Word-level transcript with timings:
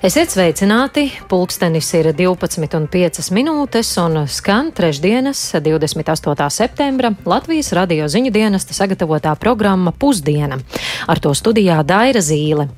Esiet 0.00 0.32
sveicināti! 0.32 1.10
Pulkstenis 1.28 1.90
ir 1.92 2.06
12,5 2.16 3.26
minūtes 3.36 3.90
un 4.00 4.22
skan 4.32 4.70
trešdienas, 4.72 5.42
28. 5.60 6.46
septembra 6.48 7.10
Latvijas 7.28 7.68
radio 7.76 8.06
ziņu 8.08 8.32
dienesta 8.32 8.72
sagatavotā 8.72 9.34
programma 9.36 9.92
Pusdiena. 9.92 10.56
Ar 11.04 11.20
to 11.20 11.34
studijā 11.36 11.82
Daira 11.84 12.24
Zīle. 12.24 12.70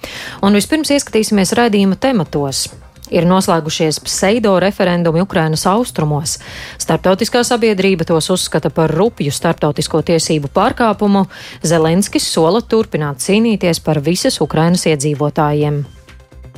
Un 0.43 0.59
vispirms 0.59 0.91
ieskatīsimies 0.97 1.55
raidījuma 1.61 2.01
tematos 2.03 2.65
ir 3.07 3.31
noslēgušies 3.31 4.03
pseido 4.03 4.57
referendumi 4.59 5.23
Ukrainas 5.23 5.63
austrumos. 5.71 6.41
Startautiskā 6.75 7.47
sabiedrība 7.47 8.03
tos 8.09 8.33
uzskata 8.35 8.75
par 8.75 8.91
rupju 8.91 9.31
startautisko 9.31 10.03
tiesību 10.11 10.51
pārkāpumu. 10.51 11.29
Zelenskis 11.63 12.27
sola 12.35 12.67
turpināt 12.67 13.23
cīnīties 13.23 13.85
par 13.87 14.03
visas 14.03 14.43
Ukrainas 14.43 14.91
iedzīvotājiem. 14.91 15.85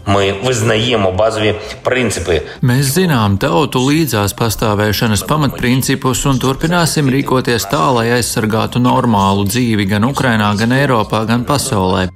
Ми 0.08 0.32
визнаємо 0.44 1.12
базові 1.12 1.56
принципи. 1.84 2.42
Mēs 2.64 2.90
zinām 2.96 3.38
tautu 3.38 3.82
līdzās 3.84 4.34
pastāvēšanas 4.34 5.22
pamatprincipus 5.30 6.24
un 6.26 6.40
turpināsim 6.42 7.12
rīkoties 7.14 7.68
tā, 7.70 7.84
lai 7.94 8.08
aizsargātu 8.18 8.82
normālu 8.82 9.46
dzīvi 9.46 9.86
gan 9.92 10.08
Ukrainā, 10.10 10.50
gan 10.58 10.74
Eiropā, 10.74 11.26
gan 11.30 11.46
pasaulē. 11.46 12.08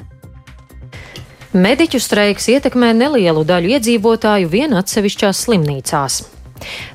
Mediķu 1.54 2.02
streiks 2.02 2.50
ietekmē 2.56 2.96
nelielu 2.98 3.46
daļu 3.46 3.76
iedzīvotāju 3.78 4.50
vien 4.50 4.74
atsevišķās 4.80 5.46
slimnīcās. 5.46 6.24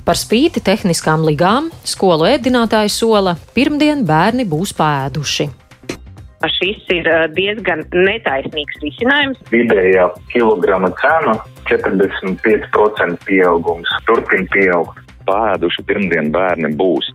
Par 0.04 0.18
spīti 0.18 0.64
tehniskām 0.64 1.22
ligām 1.28 1.70
skolu 1.84 2.26
ēdinātāji 2.32 2.90
sola, 2.90 3.36
pirmdien 3.54 4.02
bērni 4.08 4.48
būs 4.48 4.74
pēduši 4.74 5.50
šis 6.51 6.83
ir 6.93 7.07
diezgan 7.37 7.85
netaisnīgs 7.93 8.79
risinājums. 8.83 9.41
Vidējā 9.51 10.09
kilograma 10.33 10.91
cena 11.01 11.37
45% 11.69 13.27
pieaugums. 13.27 13.89
Turpin 14.09 14.47
pieaugt. 14.53 14.99
Pāēduši 15.23 15.85
pirmdien 15.87 16.33
bērni 16.35 16.73
būs. 16.75 17.13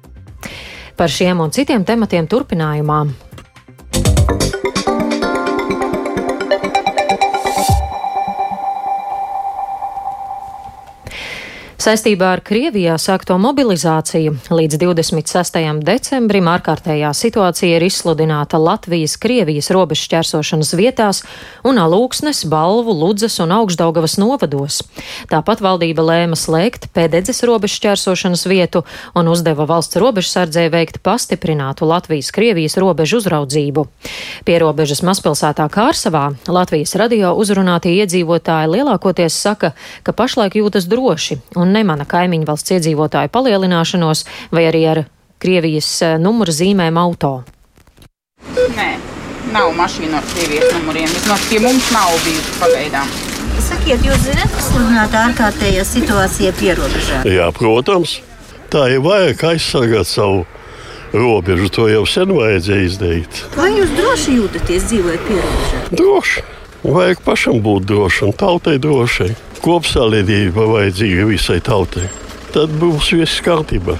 Par 0.96 1.12
šiem 1.12 1.42
un 1.44 1.52
citiem 1.52 1.84
tematiem 1.84 2.26
turpinājumā. 2.26 3.02
Saistībā 11.88 12.34
ar 12.34 12.40
Krievijā 12.44 12.98
sākto 13.00 13.38
mobilizāciju 13.40 14.34
līdz 14.52 14.76
26. 14.76 15.54
decembrim 15.86 16.50
ārkārtējā 16.52 17.14
situācija 17.16 17.78
ir 17.78 17.86
izsludināta 17.86 18.58
Latvijas-Krievijas 18.60 19.70
robežu 19.72 20.04
šķērsošanas 20.04 20.74
vietās 20.76 21.22
un 21.64 21.80
Alūksnes, 21.80 22.42
Balvu, 22.52 22.92
Ludzas 22.92 23.38
un 23.40 23.54
Augšdaugavas 23.56 24.18
novados. 24.20 24.82
Tāpat 25.32 25.62
valdība 25.64 26.04
lēma 26.04 26.36
slēgt 26.36 26.90
Pēdedzes 26.92 27.40
robežu 27.48 27.78
šķērsošanas 27.78 28.44
vietu 28.52 28.84
un 29.16 29.32
uzdeva 29.32 29.64
valsts 29.64 29.96
robežsardzē 29.96 30.66
veikt 30.74 31.00
pastiprinātu 31.00 31.88
Latvijas-Krievijas 31.88 32.76
robežu 32.84 33.22
uzraudzību. 33.22 33.86
Pie 34.44 34.58
robežas 34.60 35.00
mazpilsētā 35.08 35.70
Kārsavā 35.72 36.26
Latvijas 36.52 36.92
radio 37.00 37.32
uzrunātie 37.40 37.96
iedzīvotāji 38.02 38.74
lielākoties 38.76 39.40
saka, 39.48 39.72
ka 40.04 40.12
pašlaik 40.12 40.60
jūtas 40.60 40.84
droši 40.84 41.40
un 41.56 41.77
nemana 41.78 42.06
kaimiņu 42.08 42.48
valsts 42.48 42.74
iedzīvotāju 42.76 43.32
palielināšanos 43.34 44.26
vai 44.54 44.66
arī 44.70 44.82
ar 44.92 45.04
Krievijas 45.38 45.88
eh, 46.02 46.16
numura 46.18 46.50
zīmēm 46.54 46.98
auto. 46.98 47.44
Nē, 48.74 48.88
nav 49.54 49.70
mašīnu 49.78 50.18
ar 50.18 50.26
Krievijas 50.32 50.72
numuriem. 50.74 51.10
Vismaz 51.14 51.46
pie 51.50 51.60
mums 51.62 51.90
nav 51.94 52.14
bijusi 52.24 52.56
pagaidām. 52.58 53.12
Sakiet, 53.68 54.02
jūs 54.06 54.22
zināt, 54.24 54.50
kas 54.54 54.70
sludināta 54.72 55.24
ārkārtējā 55.28 55.84
situācija 55.86 56.52
pierobežā? 56.58 57.22
Jā, 57.28 57.50
protams. 57.54 58.18
Tā 58.72 58.84
ir 58.92 59.02
vajag 59.04 59.44
aizsargāt 59.52 60.08
savu 60.10 60.44
robežu. 61.14 61.70
To 61.76 61.86
jau 61.88 62.04
sen 62.08 62.34
vajadzēja 62.36 62.88
izdarīt. 62.90 63.42
Vai 63.56 63.70
jūs 63.76 63.92
droši 63.96 64.38
jūtaties 64.40 64.88
dzīvojot 64.90 65.28
pierobežā? 65.30 65.82
Droši. 66.00 66.46
Vajag 66.88 67.22
pašam 67.26 67.62
būt 67.62 67.86
drošam, 67.90 68.34
tautai 68.38 68.78
drošai 68.82 69.32
kopsavienība 69.63 70.67
vajadzīga 70.73 71.27
visai 71.29 71.59
tautai. 71.63 72.09
Tad 72.53 72.73
būs 72.77 73.13
viss 73.17 73.41
kārtībā. 73.41 73.97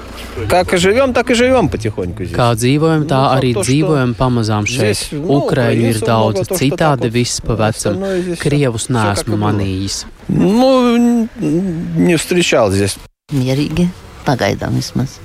Kā 0.50 0.66
живем, 0.78 1.14
так 1.14 1.30
и 1.30 1.36
живем 1.36 1.70
потихоньку. 1.70 2.26
Здесь. 2.26 2.36
Kā 2.36 2.54
dzīvojam, 2.58 3.06
tā 3.06 3.38
arī 3.38 3.54
то, 3.54 3.62
dzīvojam 3.62 4.16
pamazām 4.18 4.66
šeit. 4.66 4.98
Здесь, 4.98 5.04
ну, 5.12 5.42
Ukraiņu 5.42 5.90
ir 5.90 6.00
daudz, 6.02 6.50
citādi 6.50 7.10
viss 7.14 7.42
pa 7.42 7.54
vecam. 7.54 8.02
Krievus 8.42 8.90
neesmu 8.90 9.38
manījis. 9.38 10.06
Nu, 10.28 10.98
не 11.38 12.16
встречал 12.18 12.72
здесь. 12.72 12.98
Mierīgi, 13.32 13.90
pagaidām 14.26 14.74
vismaz. 14.74 15.20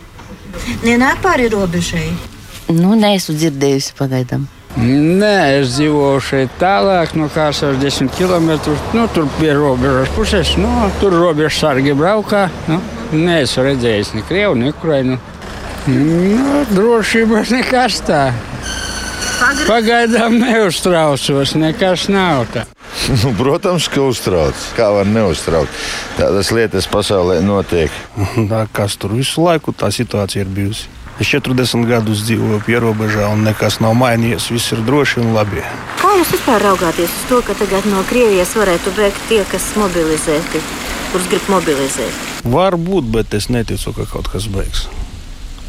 Nenāk 0.85 1.23
pāri 1.25 1.49
robežai? 1.53 2.13
Nu, 2.69 2.93
neesmu 2.93 3.37
dzirdējusi 3.37 3.97
pagaidām. 3.97 4.45
Nē, 4.74 5.60
es 5.60 5.76
dzīvoju 5.76 6.22
šeit 6.26 6.56
tālāk, 6.58 7.12
no 7.14 7.28
kā 7.30 7.52
60 7.54 8.10
km. 8.18 8.56
Nu, 8.98 9.06
tur 9.14 9.28
bija 9.38 9.54
robežas 9.60 10.10
puses, 10.16 10.56
nu, 10.58 10.72
tur 11.02 11.14
robežas 11.14 11.60
sargi 11.62 11.94
braukā. 11.98 12.48
Nu, 12.66 12.80
neesmu 13.14 13.68
redzējis 13.68 14.16
ne 14.18 14.26
Krievu, 14.26 14.58
ne 14.58 14.74
Ukrainu. 14.74 15.20
Nu, 15.86 16.64
drošība 16.74 17.44
nekas 17.54 18.02
tā. 18.08 18.24
Pagaidām 19.68 20.40
neuztraucos, 20.42 21.54
nekas 21.60 22.08
nav 22.10 22.48
tā. 22.54 22.66
Nu, 23.24 23.34
protams, 23.38 23.90
ka 23.92 24.02
uztrauc. 24.08 24.58
Kā 24.78 24.88
var 24.96 25.08
neuztraukt? 25.10 25.72
Tādas 26.18 26.54
lietas 26.56 26.88
pasaulē 26.88 27.42
notiek. 27.44 27.92
Tā, 28.52 28.64
kas 28.72 28.96
tur 28.98 29.16
visu 29.18 29.44
laiku 29.44 29.74
tā 29.76 29.92
situācija 29.92 30.46
ir 30.46 30.52
bijusi? 30.54 30.88
Es 31.22 31.30
40 31.30 31.86
gadus 31.86 32.24
dzīvoju 32.26 32.64
pierobežā, 32.66 33.28
un 33.30 33.44
nekas 33.46 33.78
nav 33.84 33.94
mainījies. 34.00 34.50
Viss 34.50 34.74
ir 34.74 34.82
droši 34.88 35.22
un 35.22 35.36
labi. 35.36 35.62
Kā 36.02 36.16
jūs 36.18 36.34
vispār 36.34 36.64
raugāties 36.66 37.12
uz 37.12 37.28
to, 37.30 37.42
ka 37.46 37.54
tagad 37.60 37.86
no 37.86 38.02
Krievijas 38.10 38.56
varētu 38.58 38.96
bēgt 38.98 39.22
tie, 39.30 39.44
kas 39.52 39.70
mobilizēti, 39.78 40.64
kurus 41.12 41.30
grib 41.30 41.48
mobilizēt? 41.54 42.20
Varbūt, 42.50 43.14
bet 43.14 43.38
es 43.38 43.52
neticu, 43.54 43.94
ka 43.94 44.10
kaut 44.10 44.32
kas 44.34 44.50
beigs. 44.50 44.88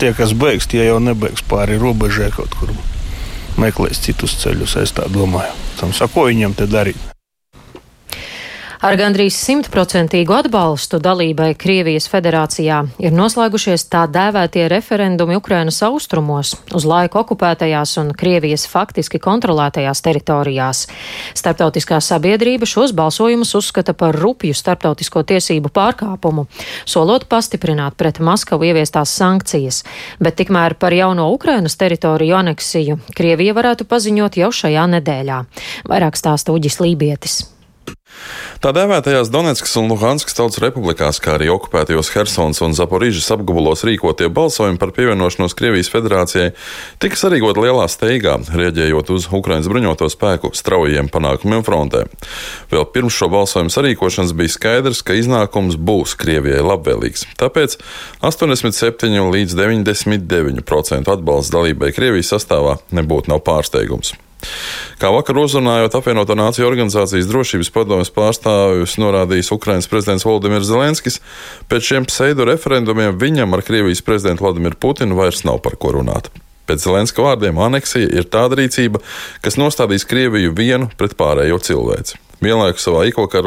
Tie, 0.01 0.15
kas 0.17 0.33
beigs, 0.33 0.67
tie 0.67 0.89
jau 0.89 0.97
nebeigs 0.99 1.45
pāri 1.47 1.77
robežai 1.79 2.33
kaut 2.35 2.57
kur. 2.59 2.73
Meklēs 3.61 4.01
citus 4.03 4.41
ceļus, 4.41 4.79
es 4.81 4.97
tā 4.97 5.07
domāju. 5.13 5.53
Tam 5.79 5.93
sako 5.93 6.31
viņiem 6.33 6.57
te 6.57 6.67
darīt. 6.67 7.14
Ar 8.85 8.99
gandrīz 9.01 9.33
simtprocentīgu 9.41 10.35
atbalstu 10.37 10.99
dalībai 11.01 11.55
Krievijas 11.57 12.05
federācijā 12.13 12.83
ir 13.01 13.15
noslēgušies 13.17 13.87
tā 13.89 14.03
dēvētie 14.13 14.67
referendumi 14.69 15.39
Ukrainas 15.39 15.79
austrumos, 15.87 16.51
uz 16.69 16.85
laiku 16.85 17.23
okupētajās 17.23 17.95
un 18.03 18.11
Krievijas 18.13 18.67
faktiski 18.69 19.23
kontrolētajās 19.25 20.05
teritorijās. 20.05 20.83
Starptautiskā 21.33 22.03
sabiedrība 22.05 22.69
šos 22.69 22.93
balsojumus 22.93 23.55
uzskata 23.57 23.97
par 23.97 24.21
rupju 24.21 24.53
starptautisko 24.53 25.25
tiesību 25.33 25.73
pārkāpumu, 25.73 26.45
solot 26.85 27.25
pastiprināt 27.33 27.97
pret 27.97 28.21
Maskavu 28.21 28.69
ieviestās 28.69 29.17
sankcijas, 29.17 29.81
bet 30.21 30.37
tikmēr 30.43 30.77
par 30.77 30.93
jauno 30.93 31.31
Ukrainas 31.33 31.81
teritoriju 31.81 32.37
aneksiju 32.43 33.01
Krievija 33.17 33.57
varētu 33.57 33.89
paziņot 33.89 34.37
jau 34.45 34.53
šajā 34.61 34.87
nedēļā. 34.99 35.43
Vairāk 35.89 36.21
stāsta 36.21 36.53
Uģis 36.53 36.83
Lībietis. 36.85 37.41
Tā 38.65 38.71
dēvētajās 38.73 39.29
Donetskas 39.29 39.75
un 39.77 39.91
Luhanskas 39.93 40.37
tautas 40.39 40.61
republikās, 40.63 41.19
kā 41.21 41.35
arī 41.37 41.51
okupētajos 41.53 42.11
Hersons 42.15 42.63
un 42.65 42.73
Zaporīžas 42.77 43.29
apgabalos 43.35 43.85
rīkotie 43.85 44.31
balsojumi 44.33 44.81
par 44.81 44.95
pievienošanos 44.97 45.57
Krievijas 45.59 45.91
federācijai 45.93 46.55
tika 47.03 47.19
sarīkot 47.21 47.61
lielā 47.61 47.85
steigā, 47.93 48.39
rieģējot 48.49 49.13
uz 49.13 49.29
Ukrainas 49.29 49.69
bruņoto 49.69 50.09
spēku 50.13 50.55
straujiem 50.57 51.11
panākumiem 51.13 51.65
frontē. 51.67 52.05
Vēl 52.73 52.89
pirms 52.95 53.19
šo 53.19 53.29
balsojumu 53.35 53.73
sarīkošanas 53.75 54.33
bija 54.39 54.57
skaidrs, 54.57 55.05
ka 55.05 55.19
iznākums 55.19 55.77
būs 55.77 56.17
Krievijai 56.21 56.65
labvēlīgs. 56.65 57.29
Tāpēc 57.41 57.79
87 58.25 59.33
līdz 59.35 59.59
99% 59.61 61.13
atbalsts 61.13 61.53
dalībai 61.53 61.93
Krievijas 61.97 62.33
sastāvā 62.33 62.79
nebūtu 62.97 63.35
nav 63.35 63.45
pārsteigums. 63.45 64.17
Kā 65.01 65.11
vakar 65.15 65.39
uzrunājot 65.43 65.97
apvienoto 65.99 66.37
nāciju 66.39 66.69
organizācijas 66.69 67.29
drošības 67.31 67.73
padomjas 67.75 68.13
pārstāvjus, 68.15 68.97
norādījis 69.03 69.53
Ukrainas 69.57 69.91
prezidents 69.91 70.27
Valdemirs 70.29 70.71
Zelenskis, 70.71 71.21
pēc 71.71 71.91
šiem 71.91 72.09
pseido 72.09 72.47
referendumiem 72.49 73.19
viņam 73.21 73.57
ar 73.57 73.65
Krievijas 73.67 74.05
prezidentu 74.07 74.47
Vladimiru 74.47 74.81
Putinu 74.81 75.19
vairs 75.19 75.45
nav 75.49 75.61
par 75.65 75.79
ko 75.81 75.97
runāt. 75.99 76.31
Pēc 76.65 76.87
Zelenska 76.87 77.25
vārdiem 77.25 77.59
aneksija 77.61 78.09
ir 78.09 78.29
tāda 78.33 78.57
rīcība, 78.61 79.03
kas 79.45 79.59
nostādīs 79.61 80.07
Krieviju 80.09 80.55
vienu 80.57 80.89
pret 80.97 81.17
pārējo 81.19 81.61
cilvēci. 81.61 82.21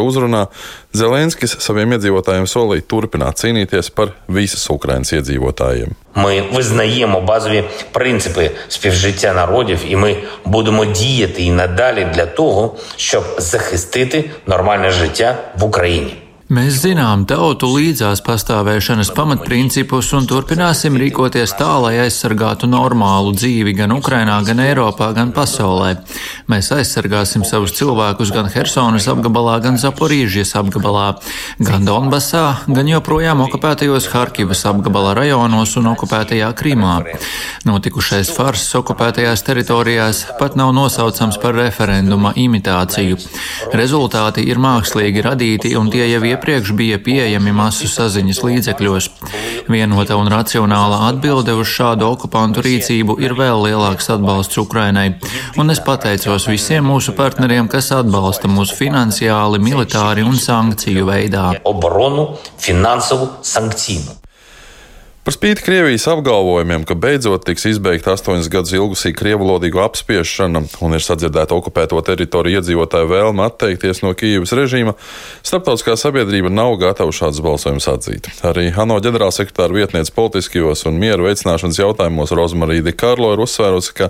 Uzrunā 0.02 0.48
Zelenskis 0.94 1.56
saviem 1.60 1.94
iedzīvotājiem 1.98 2.48
solīja 2.50 2.86
turpināt 2.88 3.40
cīnīties 3.42 3.92
par 3.94 4.14
visas 4.28 4.70
Ukrainas 4.70 5.14
iedzīvotājiem. 5.14 5.96
Ми 6.16 6.42
визнаємо 6.54 7.22
базові 7.22 7.64
принципи 7.92 8.52
співжиття 8.68 9.34
народів, 9.34 9.80
і 9.88 9.96
ми 9.96 10.18
будемо 10.46 10.86
діяти 10.86 11.44
і 11.44 11.52
надалі 11.52 12.08
для 12.14 12.26
того, 12.26 12.76
щоб 12.96 13.24
захистити 13.38 14.30
нормальне 14.48 14.92
життя 14.92 15.38
в 15.58 15.64
Україні. 15.64 16.27
Mēs 16.48 16.78
zinām 16.80 17.26
tautu 17.28 17.68
līdzās 17.68 18.22
pastāvēšanas 18.24 19.10
pamatprincipus 19.12 20.14
un 20.16 20.24
turpināsim 20.30 20.96
rīkoties 20.96 21.52
tā, 21.60 21.74
lai 21.84 21.98
aizsargātu 22.06 22.70
normālu 22.72 23.34
dzīvi 23.36 23.74
gan 23.76 23.92
Ukrainā, 23.92 24.38
gan 24.48 24.62
Eiropā, 24.64 25.10
gan 25.12 25.34
pasaulē. 25.36 25.90
Mēs 26.48 26.70
aizsargāsim 26.72 27.44
savus 27.44 27.74
cilvēkus 27.76 28.32
gan 28.32 28.48
Hersonas 28.54 29.10
apgabalā, 29.12 29.58
gan 29.66 29.76
Zaporīžas 29.82 30.54
apgabalā, 30.56 31.18
gan 31.60 31.84
Donbasā, 31.84 32.46
gan 32.72 32.94
joprojām 32.94 33.44
okupētajos 33.44 34.08
Harkivas 34.14 34.64
apgabala 34.72 35.18
rajonos 35.20 35.76
un 35.82 35.92
okupētajā 35.92 36.54
Krimā. 36.56 36.96
Notikušais 37.68 38.32
fars 38.32 38.70
okupētajās 38.80 39.44
teritorijās 39.44 40.24
pat 40.40 40.56
nav 40.56 40.72
nosaucams 40.80 41.42
par 41.44 41.60
referenduma 41.60 42.32
imitāciju. 42.40 43.20
Rezultāti 43.76 44.48
ir 44.48 44.64
mākslīgi 44.64 45.28
radīti 45.28 45.76
un 45.76 45.92
tie 45.92 46.08
jau 46.08 46.24
iepriekš 46.38 46.72
bija 46.78 47.00
pieejami 47.02 47.52
masu 47.52 47.88
saziņas 47.90 48.44
līdzekļos. 48.46 49.08
Vienota 49.68 50.18
un 50.20 50.30
racionāla 50.30 51.08
atbilde 51.10 51.56
uz 51.58 51.72
šādu 51.72 52.06
okupantu 52.14 52.62
rīcību 52.62 53.18
ir 53.26 53.34
vēl 53.38 53.66
lielāks 53.66 54.12
atbalsts 54.14 54.62
Ukrainai, 54.62 55.18
un 55.58 55.74
es 55.74 55.82
pateicos 55.82 56.46
visiem 56.48 56.86
mūsu 56.86 57.16
partneriem, 57.18 57.68
kas 57.72 57.90
atbalsta 57.96 58.52
mūs 58.52 58.76
finansiāli, 58.78 59.60
militāri 59.64 60.28
un 60.28 60.38
sankciju 60.38 61.10
veidā. 61.10 61.50
Obronu, 61.66 62.30
finansavu, 62.62 63.34
sankciju. 63.42 64.27
Par 65.28 65.36
spīti 65.36 65.60
Krievijas 65.60 66.06
apgalvojumiem, 66.08 66.86
ka 66.88 66.96
beidzot 66.96 67.44
tiks 67.44 67.66
izbeigta 67.68 68.14
astoņus 68.16 68.48
gadus 68.48 68.72
ilgusī 68.78 69.10
krievulodīgu 69.12 69.82
apspiešana 69.84 70.62
un 70.88 70.96
ir 70.96 71.04
sadzirdēta 71.04 71.52
okupēto 71.52 72.00
teritoriju 72.08 72.62
iedzīvotāju 72.62 73.10
vēlme 73.10 73.44
atteikties 73.44 74.00
no 74.06 74.14
Kīivas 74.16 74.54
režīma, 74.56 74.94
starptautiskā 75.44 75.98
sabiedrība 76.00 76.48
nav 76.48 76.78
gatava 76.80 77.12
šādus 77.12 77.42
balsojumus 77.44 77.90
atzīt. 77.92 78.30
Arī 78.48 78.70
ANO 78.72 79.02
ģenerālsekretāra 79.04 79.76
vietniece 79.76 80.14
politiskajos 80.16 80.86
un 80.88 80.96
mieru 81.02 81.28
veicināšanas 81.28 81.82
jautājumos 81.82 82.32
Rozmarīdi 82.32 82.94
Kārlo 82.96 83.34
ir 83.36 83.44
uzsvērusi, 83.44 83.98
ka 83.98 84.08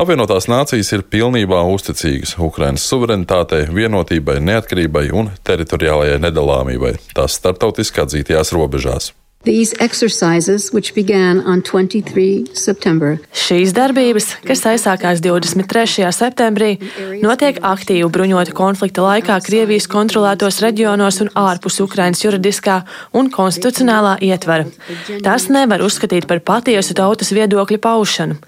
apvienotās 0.00 0.48
nācijas 0.48 0.94
ir 0.96 1.04
pilnībā 1.12 1.60
uzticīgas 1.74 2.38
Ukrainas 2.40 2.86
suverenitātei, 2.88 3.66
vienotībai, 3.68 4.38
neatkarībai 4.48 5.04
un 5.12 5.28
teritoriālajai 5.44 6.16
nedalāmībai 6.24 6.94
tās 7.12 7.36
starptautiski 7.42 8.00
atzītajās 8.06 8.54
robežās. 8.56 9.10
These 9.44 9.74
exercises, 9.78 10.72
which 10.72 10.94
began 10.94 11.42
on 11.44 11.60
23 11.60 12.46
September, 12.56 13.18
Šīs 13.44 13.74
darbības, 13.76 14.30
kas 14.40 14.62
aizsākās 14.70 15.20
23. 15.20 16.06
septembrī, 16.16 16.78
notiek 17.20 17.58
aktīvu 17.60 18.08
bruņotu 18.08 18.54
konflikta 18.56 19.04
laikā 19.04 19.36
Krievijas 19.44 19.84
kontrolētos 19.92 20.62
reģionos 20.64 21.20
un 21.20 21.28
ārpus 21.36 21.76
Ukrainas 21.84 22.22
juridiskā 22.24 22.78
un 23.12 23.28
konstitucionālā 23.34 24.14
ietvara. 24.24 24.64
Tas 25.26 25.50
nevar 25.52 25.84
uzskatīt 25.84 26.24
par 26.30 26.40
patiesu 26.40 26.96
tautas 26.96 27.34
viedokļu 27.36 27.80
paušanu. 27.84 28.38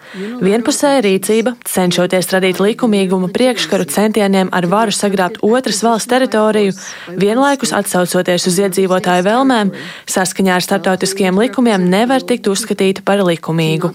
Vienpusēja 0.40 1.04
rīcība, 1.04 1.58
cenšoties 1.68 2.32
radīt 2.32 2.62
likumīgumu 2.64 3.28
priekškaru 3.36 3.84
centieniem 3.92 4.54
ar 4.56 4.70
varu 4.72 4.96
sagrābt 4.96 5.44
otras 5.44 5.82
valsts 5.84 6.08
teritoriju, 6.08 6.72
vienlaikus 7.20 7.76
atsaucoties 7.76 8.48
uz 8.48 8.64
iedzīvotāju 8.64 9.28
vēlmēm, 9.28 9.76
saskaņā 10.16 10.56
ar 10.56 10.64
starp 10.64 10.85
starptautiskiem 10.86 11.34
likumiem 11.40 11.82
nevar 11.90 12.22
tikt 12.22 12.46
uzskatīta 12.46 13.02
par 13.02 13.18
likumīgu. 13.26 13.88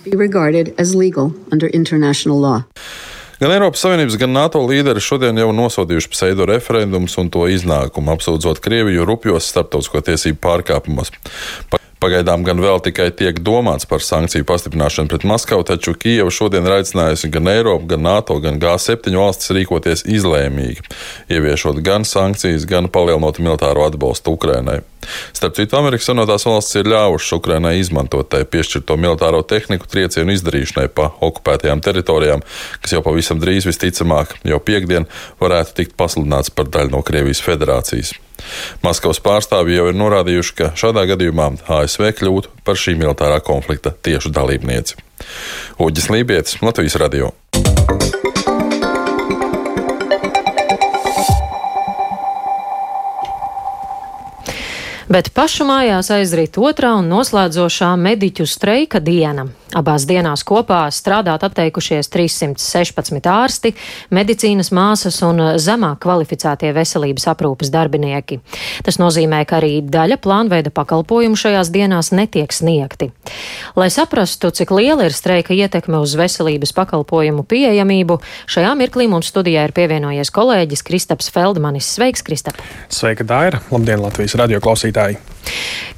Gan 3.40 3.54
Eiropas 3.56 3.86
Savienības, 3.86 4.18
gan 4.20 4.34
NATO 4.36 4.60
līderi 4.68 5.00
šodien 5.00 5.40
jau 5.40 5.54
nosodījuši 5.56 6.12
pseido 6.12 6.46
referendumus 6.50 7.16
un 7.18 7.32
to 7.32 7.48
iznākumu, 7.48 8.12
apsūdzot 8.18 8.60
Krieviju 8.62 9.08
rupjos 9.08 9.48
starptautisko 9.54 10.04
tiesību 10.12 10.42
pārkāpumos. 10.44 11.16
Pagaidām 12.02 12.42
gan 12.42 12.58
vēl 12.58 12.80
tikai 12.82 13.12
tiek 13.14 13.38
domāts 13.46 13.86
par 13.86 14.02
sankciju 14.02 14.46
pastiprināšanu 14.50 15.12
pret 15.12 15.26
Maskavu, 15.30 15.62
taču 15.70 15.94
Kijava 15.94 16.32
šodien 16.34 16.66
ir 16.66 16.80
aicinājusi 16.80 17.30
gan 17.30 17.50
Eiropu, 17.52 17.86
gan 17.92 18.02
NATO, 18.08 18.40
gan 18.42 18.58
G7 18.62 19.14
valstis 19.14 19.54
rīkoties 19.54 20.02
izlēmīgi, 20.10 20.82
ieviešot 21.30 21.78
gan 21.86 22.02
sankcijas, 22.10 22.66
gan 22.66 22.90
palielinot 22.90 23.38
militāro 23.38 23.86
atbalstu 23.86 24.34
Ukrainai. 24.34 24.80
Starp 25.38 25.60
citu, 25.60 25.78
Amerikas 25.78 26.10
Savienotās 26.10 26.48
valstis 26.50 26.82
ir 26.82 26.90
ļāvušas 26.90 27.38
Ukrainai 27.38 27.76
izmantot 27.78 28.32
tai 28.34 28.42
piešķirto 28.50 28.98
militāro 28.98 29.44
tehniku 29.46 29.86
triecienu 29.94 30.34
izdarīšanai 30.34 30.88
pa 30.98 31.12
okupētajām 31.22 31.86
teritorijām, 31.86 32.42
kas 32.82 32.98
jau 32.98 33.04
pavisam 33.06 33.38
drīz 33.42 33.70
visticamāk 33.70 34.40
jau 34.42 34.58
piekdien 34.58 35.06
varētu 35.42 35.78
tikt 35.84 35.96
pasludināts 36.02 36.50
par 36.50 36.66
daļu 36.74 36.98
no 36.98 37.06
Krievijas 37.06 37.46
federācijas. 37.46 38.16
Maskavas 38.86 39.22
pārstāvji 39.24 39.78
jau 39.78 39.90
ir 39.92 40.00
norādījuši, 40.00 40.56
ka 40.58 40.72
šādā 40.78 41.06
gadījumā 41.14 41.52
ASV 41.80 42.12
kļūtu 42.20 42.56
par 42.68 42.80
šī 42.80 42.98
militārā 43.00 43.42
konflikta 43.46 43.94
tiešu 43.94 44.34
dalībnieci. 44.36 45.00
Uģis 45.82 46.10
Lībijams, 46.14 46.60
Latvijas 46.66 46.98
Radio. 47.02 47.32
Bet 55.12 55.34
pašu 55.36 55.66
mājās 55.68 56.08
aizrīt 56.16 56.56
otrā 56.56 56.94
un 56.96 57.10
noslēdzošā 57.12 57.90
mediķu 58.00 58.46
streika 58.48 59.02
diena. 59.04 59.50
Abās 59.72 60.04
dienās 60.04 60.42
kopā 60.44 60.82
strādāt 60.92 61.46
atteikušies 61.48 62.10
316 62.12 63.28
ārsti, 63.32 63.72
medicīnas 64.12 64.72
māsas 64.76 65.22
un 65.24 65.40
zemāk 65.64 66.02
kvalificētie 66.04 66.74
veselības 66.76 67.30
aprūpas 67.32 67.72
darbinieki. 67.72 68.42
Tas 68.84 69.00
nozīmē, 69.00 69.46
ka 69.48 69.62
arī 69.62 69.80
daļa 69.88 70.20
plānveida 70.20 70.74
pakalpojumu 70.76 71.40
šajās 71.40 71.72
dienās 71.72 72.12
netiek 72.12 72.52
sniegti. 72.52 73.12
Lai 73.80 73.88
saprastu, 73.94 74.52
cik 74.52 74.76
liela 74.76 75.08
ir 75.08 75.16
streika 75.16 75.56
ietekme 75.56 76.02
uz 76.04 76.18
veselības 76.20 76.76
pakalpojumu 76.76 77.48
pieejamību, 77.48 78.20
šajā 78.52 78.76
mirklī 78.76 79.08
mums 79.12 79.32
studijā 79.32 79.70
ir 79.70 79.76
pievienojies 79.78 80.34
kolēģis 80.36 80.84
Kristaps 80.84 81.32
Feldmanis. 81.32 81.88
Sveiks, 81.96 82.28
Kristap! 82.28 82.60
Sveika, 82.92 83.24
Daira! 83.24 83.64
Labdien, 83.72 84.04
Latvijas 84.04 84.36
radio 84.36 84.60
klausītāji! 84.60 85.22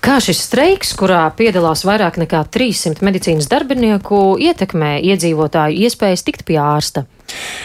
Kā 0.04 0.18
šis 0.20 0.42
streiks, 0.50 0.92
kurā 1.00 1.22
piedalās 1.38 1.86
vairāk 1.88 2.20
nekā 2.20 2.44
300 2.52 3.06
medicīnas 3.08 3.48
darbinieku, 3.52 4.36
ietekmē 4.42 4.98
iedzīvotāju 5.14 5.86
iespējas 5.88 6.26
tikt 6.28 6.44
pie 6.50 6.60
ārsta? 6.60 7.06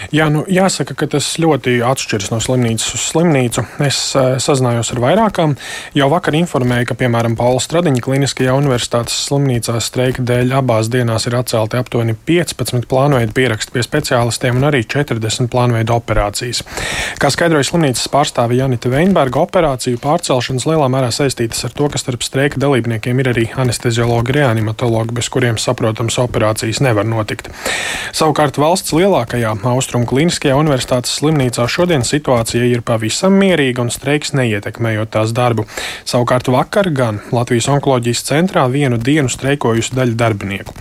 Jā, 0.09 0.31
nu, 0.33 0.41
jāsaka, 0.49 0.95
ka 0.97 1.05
tas 1.13 1.27
ļoti 1.37 1.83
atšķiras 1.85 2.31
no 2.33 2.39
slimnīcas 2.41 2.95
uz 2.97 3.03
slimnīcu. 3.11 3.61
Es 3.85 3.99
uh, 4.17 4.39
sazinājos 4.41 4.95
ar 4.95 5.01
vairākām. 5.05 5.53
Jau 5.93 6.07
vakar 6.09 6.33
informēju, 6.39 6.87
ka, 6.89 6.95
piemēram, 7.03 7.35
Paula 7.37 7.61
Stradiņa 7.61 8.01
Kliniskajā 8.07 8.55
universitātes 8.57 9.19
slimnīcā 9.27 9.77
streika 9.85 10.25
dēļ 10.25 10.55
abās 10.63 10.89
dienās 10.89 11.29
ir 11.29 11.37
atcelti 11.37 11.77
aptuveni 11.77 12.17
15 12.31 12.89
plānveidu 12.89 13.37
pieraksti 13.37 13.75
pie 13.75 13.85
speciālistiem 13.85 14.57
un 14.57 14.71
arī 14.71 14.81
40 14.89 15.51
plānveidu 15.53 15.99
operācijas. 15.99 16.63
Kā 17.21 17.29
skaidroja 17.35 17.69
slimnīcas 17.69 18.09
pārstāve 18.09 18.57
Janita 18.57 18.89
Veinberga, 18.89 19.45
operāciju 19.45 20.01
pārcelšanas 20.01 20.65
lielā 20.71 20.89
mērā 20.89 21.13
saistītas 21.13 21.69
ar 21.69 21.77
to, 21.77 21.91
ka 21.93 22.01
starp 22.01 22.25
streika 22.25 22.57
dalībniekiem 22.65 23.21
ir 23.21 23.33
arī 23.35 23.47
anesteziologi, 23.61 24.39
reanimatologi, 24.41 25.19
bez 25.21 25.29
kuriem, 25.29 25.61
saprotams, 25.61 26.17
operācijas 26.25 26.81
nevar 26.89 27.05
notikt. 27.05 27.53
Savukārt 28.17 28.57
valsts 28.57 28.97
lielākajā 28.97 29.53
Austrumu 29.69 29.98
Kliniskajā 30.07 30.55
universitātes 30.59 31.17
slimnīcā 31.19 31.65
šodien 31.71 32.05
situācija 32.07 32.67
ir 32.69 32.85
pavisam 32.87 33.35
mierīga 33.41 33.83
un 33.83 33.91
streiks 33.91 34.35
neietekmējot 34.37 35.11
tās 35.17 35.33
darbu. 35.35 35.65
Savukārt 36.09 36.51
vakar 36.53 36.91
gan 36.95 37.19
Latvijas 37.35 37.71
onkoloģijas 37.73 38.23
centrā 38.29 38.67
vienu 38.71 38.99
dienu 39.01 39.33
streikojusi 39.33 39.97
daļa 39.97 40.19
darbinieku. 40.21 40.75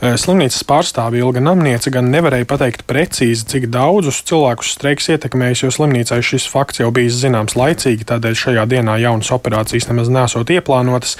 Eh, 0.00 0.16
slimnīcas 0.20 0.64
pārstāve 0.66 1.20
Ilga 1.20 1.42
Namniece 1.44 1.92
gan 1.94 2.10
nevarēja 2.12 2.48
pateikt 2.50 2.86
precīzi, 2.90 3.46
cik 3.52 3.68
daudzus 3.74 4.22
cilvēkus 4.26 4.74
streiks 4.78 5.10
ietekmējis, 5.14 5.64
jo 5.64 5.72
slimnīcai 5.76 6.20
šis 6.24 6.48
fakts 6.50 6.82
jau 6.82 6.90
bijis 6.94 7.20
zināms 7.22 7.58
laicīgi, 7.58 8.08
tādēļ 8.10 8.38
šajā 8.42 8.66
dienā 8.70 8.98
jaunas 9.02 9.30
operācijas 9.34 9.88
nemaz 9.90 10.10
nesot 10.12 10.50
ieplānotas. 10.54 11.16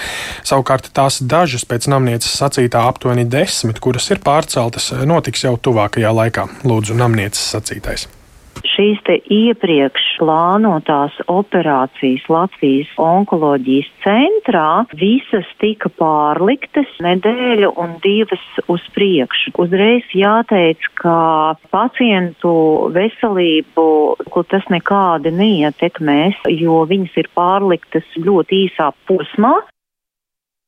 Savukārt 0.46 0.90
tās 0.96 1.20
dažas 1.22 1.66
pēc 1.68 1.88
Namnieces 1.92 2.34
sacītā 2.40 2.86
aptuveni 2.88 3.26
desmit, 3.28 3.80
kuras 3.84 4.10
ir 4.10 4.22
pārceltas, 4.24 4.90
notiks 5.06 5.46
jau 5.46 5.56
tuvākajā 5.60 6.14
laikā. 6.22 6.48
Lūdzu, 6.64 6.98
namnieces 7.44 7.52
sacītais. 7.52 8.08
šīs 8.64 9.00
iepriekš 9.28 10.04
plānotās 10.20 11.12
operācijas 11.28 12.24
Latvijas 12.30 12.88
onkoloģijas 12.96 13.90
centrā 14.04 14.86
visas 14.94 15.46
tika 15.60 15.90
pārliktas 15.90 16.88
nedēļu 17.02 17.72
un 17.76 17.98
divas 18.02 18.44
uz 18.70 18.80
priekšu. 18.94 19.52
Uzreiz 19.58 20.06
jāteic, 20.14 20.80
ka 20.96 21.58
pacientu 21.74 22.54
veselību, 22.94 23.86
tas 24.48 24.64
nekādi 24.70 25.34
neietekmēs, 25.34 26.40
jo 26.54 26.84
viņas 26.88 27.20
ir 27.20 27.30
pārliktas 27.36 28.06
ļoti 28.16 28.64
īsā 28.68 28.92
posmā. 29.10 29.58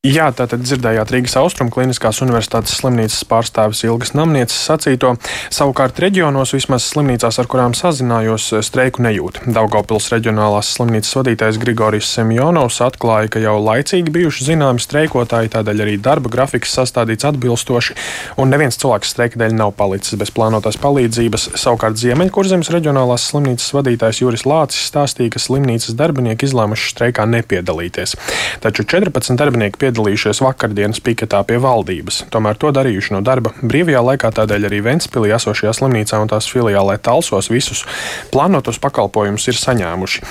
Jā, 0.06 0.28
tātad 0.30 0.62
dzirdējāt 0.62 1.10
Rīgas 1.10 1.32
Austrum 1.40 1.70
Kliniskās 1.72 2.20
Universitātes 2.22 2.76
slimnīcas 2.78 3.24
pārstāvis 3.26 3.80
Ilgas 3.88 4.12
Namnieces 4.14 4.60
sacīto. 4.68 5.16
Savukārt 5.50 5.98
reģionos, 5.98 6.52
vismaz 6.54 6.84
slimnīcās, 6.92 7.40
ar 7.42 7.48
kurām 7.50 7.74
sazinājos, 7.74 8.52
streiku 8.62 9.02
nejūt. 9.02 9.40
Daugopils 9.50 10.06
reģionālās 10.12 10.70
slimnīcas 10.76 11.10
vadītājs 11.18 11.58
Grigorijs 11.58 12.10
Semjonovs 12.14 12.78
atklāja, 12.86 13.32
ka 13.34 13.42
jau 13.42 13.56
laicīgi 13.58 14.14
bijuši 14.14 14.46
zināmi 14.52 14.84
streikotāji, 14.84 15.50
tādēļ 15.56 15.82
arī 15.88 15.96
darba 16.04 16.30
grafiks 16.36 16.76
sastādīts 16.78 17.26
atbilstoši, 17.26 17.98
un 18.38 18.54
neviens 18.54 18.78
cilvēks 18.78 19.10
streika 19.16 19.42
dēļ 19.42 19.58
nav 19.58 19.74
palicis 19.80 20.14
bez 20.22 20.30
plānotās 20.30 20.78
palīdzības. 20.86 21.48
Savukārt 21.64 21.98
Ziemeļkurzemes 21.98 22.70
reģionālās 22.76 23.26
slimnīcas 23.32 23.74
vadītājs 23.74 24.22
Juris 24.22 24.46
Lācis 24.46 24.86
stāstīja, 24.86 25.34
ka 25.34 25.42
slimnīcas 25.42 25.98
darbinieki 25.98 26.46
izlēmuši 26.46 26.94
streikā 26.94 27.26
nepiedalīties. 27.34 28.14
Taču 28.62 28.86
14 28.86 29.34
darbinieki 29.42 29.82
piedalījās 29.82 29.95
piedalījušies 29.96 30.42
vakardienas 30.44 31.00
piketā 31.00 31.40
pie 31.46 31.56
valdības. 31.62 32.26
Tomēr 32.32 32.58
to 32.60 32.70
darījuši 32.74 33.14
no 33.14 33.20
darba 33.24 33.52
brīvajā 33.62 34.02
laikā, 34.04 34.30
tādēļ 34.36 34.68
arī 34.68 34.80
Ventspīlī 34.84 35.32
esošajā 35.36 35.72
slimnīcā 35.78 36.20
un 36.20 36.28
tās 36.28 36.48
filiālē 36.52 36.98
Talsos 37.00 37.48
visus 37.50 37.84
plānotos 38.32 38.78
pakalpojumus 38.82 39.48
ir 39.48 39.58
saņēmuši. 39.60 40.22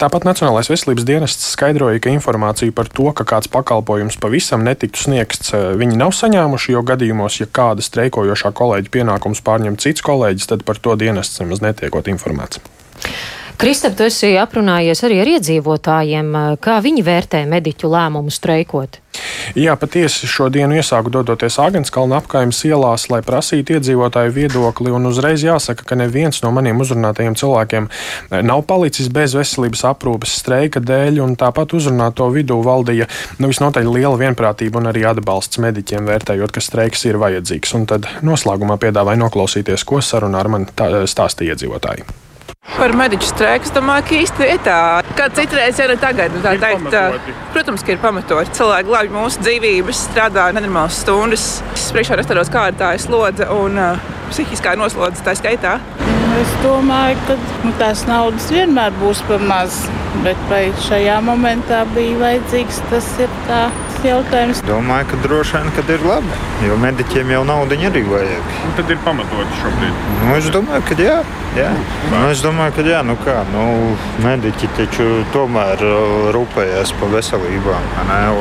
Tāpat 0.00 0.26
Nacionālais 0.26 0.70
veselības 0.70 1.06
dienests 1.06 1.52
skaidroja, 1.54 2.02
ka 2.02 2.12
informāciju 2.14 2.74
par 2.74 2.90
to, 2.90 3.12
ka 3.16 3.26
kāds 3.28 3.50
pakalpojums 3.52 4.18
pavisam 4.22 4.66
netiktu 4.66 5.06
sniegts, 5.06 5.54
viņi 5.54 5.98
nav 6.00 6.14
saņēmuši, 6.16 6.74
jo 6.74 6.84
gadījumos, 6.86 7.40
ja 7.42 7.46
kāda 7.46 7.84
streikojošā 7.84 8.52
kolēģa 8.56 8.92
pienākums 8.92 9.44
pārņem 9.46 9.78
cits 9.82 10.04
kolēģis, 10.06 10.50
tad 10.52 10.66
par 10.66 10.82
to 10.82 10.98
dienests 10.98 11.42
nemaz 11.42 11.62
netiekot 11.64 12.10
informēts. 12.10 12.62
Kristap, 13.56 13.94
tu 13.96 14.04
esi 14.04 14.34
aprunājies 14.36 15.00
arī 15.06 15.16
ar 15.22 15.28
iedzīvotājiem. 15.38 16.34
Kā 16.60 16.74
viņi 16.84 17.00
vērtē 17.06 17.38
mediķu 17.48 17.88
lēmumu 17.88 18.28
streikot? 18.28 18.98
Jā, 19.56 19.72
patiesi 19.80 20.28
šo 20.28 20.50
dienu 20.52 20.76
iesāku 20.76 21.08
dodoties 21.14 21.56
Agenskalna 21.64 22.18
apkaimes 22.20 22.58
ielās, 22.68 23.06
lai 23.08 23.22
prasītu 23.24 23.78
iedzīvotāju 23.78 24.34
viedokli, 24.34 24.92
un 24.92 25.08
uzreiz 25.08 25.40
jāsaka, 25.46 25.86
ka 25.88 25.96
neviens 25.96 26.42
no 26.44 26.50
maniem 26.52 26.82
uzrunātajiem 26.84 27.38
cilvēkiem 27.40 27.88
nav 28.44 28.66
palicis 28.68 29.08
bez 29.08 29.38
veselības 29.38 29.86
aprūpes 29.88 30.36
streika 30.42 30.84
dēļ, 30.84 31.22
un 31.24 31.32
tāpat 31.40 31.72
uzrunāto 31.80 32.28
vidū 32.36 32.60
valdīja 32.66 33.08
nu, 33.40 33.48
visnotaļ 33.48 33.88
liela 33.88 34.20
vienprātība 34.20 34.82
un 34.82 34.92
arī 34.92 35.06
atbalsts 35.08 35.62
mediķiem, 35.64 36.04
vērtējot, 36.12 36.52
ka 36.52 36.66
streiks 36.68 37.08
ir 37.08 37.22
vajadzīgs. 37.24 37.72
Un 37.80 37.88
tad 37.88 38.12
noslēgumā 38.20 38.76
piedāvāju 38.84 39.24
noklausīties, 39.24 39.88
ko 39.88 40.04
sarunā 40.04 40.44
ar 40.44 40.52
mani 40.58 40.70
stāstīja 41.08 41.56
iedzīvotāji. 41.56 42.25
Par 42.74 42.92
mediķu 42.98 43.28
streiku 43.28 43.68
es 43.68 43.72
domāju, 43.72 44.04
ka 44.08 44.16
īsti 44.18 44.42
vietā. 44.42 44.78
Kā 45.16 45.28
citreiz, 45.32 45.78
ja 45.80 45.86
ne 45.88 45.96
tagad, 46.02 46.34
nu, 46.34 46.42
tā 46.44 46.56
teikt, 46.60 47.30
protams, 47.54 47.86
ka 47.86 47.94
ir 47.94 48.02
pamatoti. 48.02 48.52
Cilvēki 48.58 48.90
glābj 48.90 49.14
mūsu 49.14 49.46
dzīvības, 49.46 50.02
strādā 50.10 50.50
nenormālas 50.56 51.00
stundas. 51.04 51.48
Es 51.76 51.88
priekšā 51.94 52.20
kāda 52.26 52.76
tā 52.82 52.92
ir 52.98 53.04
slodze 53.06 53.48
un 53.54 53.80
uh, 53.80 54.06
psihiskā 54.32 54.76
noslodze 54.76 55.24
tā 55.24 55.38
skaitā. 55.38 55.78
Es 56.36 56.54
domāju, 56.62 57.16
ka 57.28 57.36
nu, 57.64 57.72
tās 57.80 58.02
naudas 58.08 58.50
vienmēr 58.52 58.94
būs 59.00 59.22
par 59.28 59.42
maz, 59.46 59.78
bet 60.24 60.40
vai 60.50 60.64
šajā 60.88 61.20
momentā 61.24 61.84
bija 61.94 62.18
vajadzīgs, 62.22 62.82
tas 62.90 63.12
ir 63.22 63.32
tā 63.46 63.66
jautājums. 64.06 64.60
Domāju, 64.66 65.08
ka 65.10 65.18
droši 65.24 65.56
vien, 65.58 65.72
kad 65.76 65.90
ir 65.90 66.04
labi, 66.06 66.38
jo 66.66 66.76
mediķiem 66.80 67.32
jau 67.34 67.42
naudu 67.48 67.78
arī 67.88 68.02
vajag. 68.06 68.52
Un 68.66 68.76
tad 68.78 68.92
ir 68.92 69.00
pamatoti 69.04 69.60
šobrīd. 69.62 69.98
Nu, 70.22 70.30
es 70.36 70.48
domāju, 70.54 70.84
ka 70.88 70.96
jā. 71.00 71.16
jā. 71.56 71.70
Nu, 72.12 72.22
es 72.30 72.42
domāju, 72.44 72.76
ka 72.76 72.86
jā, 72.86 73.02
nu 73.06 73.16
kā, 73.24 73.36
nu, 73.52 73.64
mediķi 74.24 74.70
taču 74.78 75.08
tomēr 75.34 75.82
uh, 75.86 76.28
rūpējas 76.36 76.94
par 77.00 77.12
veselībām. 77.14 77.88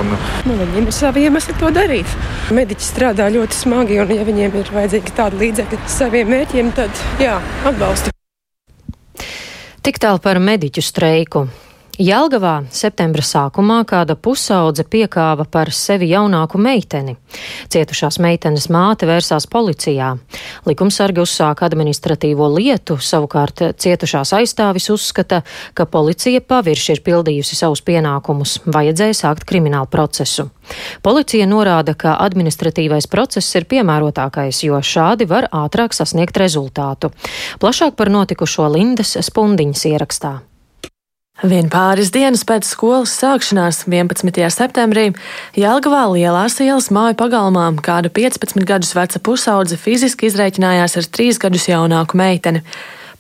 Un... 0.02 0.14
Nu, 0.48 0.58
viņiem 0.62 0.90
ir 0.90 0.96
savi 0.96 1.26
iemesli 1.28 1.58
to 1.62 1.72
darīt. 1.76 2.18
Mediķi 2.56 2.90
strādā 2.90 3.30
ļoti 3.34 3.60
smagi, 3.64 4.00
un 4.04 4.14
ja 4.16 4.28
viņiem 4.28 4.60
ir 4.62 4.74
vajadzīgi 4.76 5.16
tādi 5.18 5.42
līdzekļi 5.44 5.82
saviem 5.92 6.32
mērķiem, 6.36 6.74
tad 6.78 7.06
jā, 7.22 7.38
atbalstu. 7.76 8.12
Tik 9.86 10.00
tālu 10.02 10.22
par 10.24 10.40
mediķu 10.40 10.82
streiku. 10.84 11.46
Jelgavā 11.96 12.66
septembra 12.76 13.24
sākumā 13.24 13.78
kāda 13.88 14.18
pusaudze 14.20 14.84
piekāva 14.84 15.46
par 15.48 15.70
sevi 15.72 16.10
jaunāku 16.10 16.60
meiteni. 16.60 17.14
Cietušās 17.72 18.18
meitenes 18.20 18.66
māte 18.68 19.08
vērsās 19.08 19.46
policijā. 19.48 20.10
Likumsargi 20.68 21.22
uzsāka 21.24 21.64
administratīvo 21.70 22.50
lietu, 22.52 22.98
savukārt 23.00 23.64
cietušās 23.80 24.34
aizstāvis 24.36 24.90
uzskata, 24.92 25.40
ka 25.74 25.86
policija 25.88 26.42
pavirši 26.44 26.98
ir 26.98 27.02
pildījusi 27.06 27.56
savus 27.56 27.80
pienākumus, 27.88 28.58
vajadzēja 28.68 29.16
sākt 29.22 29.46
kriminālu 29.48 29.88
procesu. 29.88 30.50
Policija 31.06 31.48
norāda, 31.48 31.94
ka 31.96 32.18
administratīvais 32.26 33.08
process 33.08 33.56
ir 33.56 33.70
piemērotākais, 33.72 34.66
jo 34.68 34.82
šādi 34.84 35.30
var 35.32 35.48
ātrāk 35.48 35.96
sasniegt 35.96 36.36
rezultātu. 36.44 37.14
Plašāk 37.64 37.96
par 37.96 38.12
notikušo 38.12 38.68
Lindas 38.76 39.16
Spundiņas 39.30 39.86
ierakstā. 39.94 40.34
Vien 41.46 41.68
pāris 41.70 42.10
dienas 42.10 42.42
pēc 42.48 42.66
skolas 42.66 43.12
sākšanās, 43.20 43.84
11. 43.86 44.40
septembrī, 44.50 45.12
Jālgavā 45.60 46.08
lielās 46.10 46.56
ielas 46.64 46.88
māju 46.96 47.14
pagalmā 47.20 47.68
kāda 47.86 48.10
15 48.10 48.66
gadus 48.66 48.96
veca 48.98 49.22
pusaudze 49.22 49.78
fiziski 49.78 50.26
izrēķinājās 50.32 50.98
ar 50.98 51.10
3 51.20 51.38
gadus 51.44 51.68
jaunāku 51.70 52.18
meiteni. 52.18 52.64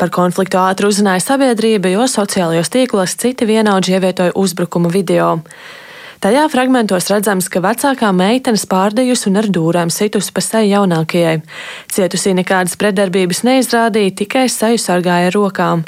Par 0.01 0.09
konfliktu 0.15 0.57
ātri 0.57 0.89
uzzināja 0.89 1.21
sabiedrība, 1.21 1.91
jo 1.93 2.07
sociālajos 2.09 2.73
tīklos 2.73 3.13
citi 3.21 3.45
vienaudži 3.45 3.99
ievietoja 3.99 4.33
uzbrukuma 4.33 4.89
video. 4.89 5.35
Tajā 6.23 6.47
fragmentos 6.49 7.11
redzams, 7.13 7.51
ka 7.51 7.61
vecākā 7.61 8.09
meitene 8.15 8.57
spārdījusi 8.57 9.29
un 9.29 9.41
ar 9.43 9.51
dūrēm 9.53 9.93
situsi 9.93 10.33
pa 10.33 10.41
seju 10.41 10.71
jaunākajai. 10.73 11.39
Cietusī 11.93 12.33
nekādas 12.33 12.73
pretdarbības 12.81 13.45
neizrādīja, 13.45 14.17
tikai 14.23 14.47
seju 14.49 14.81
sargāja 14.81 15.29
ar 15.29 15.37
rokām. 15.37 15.85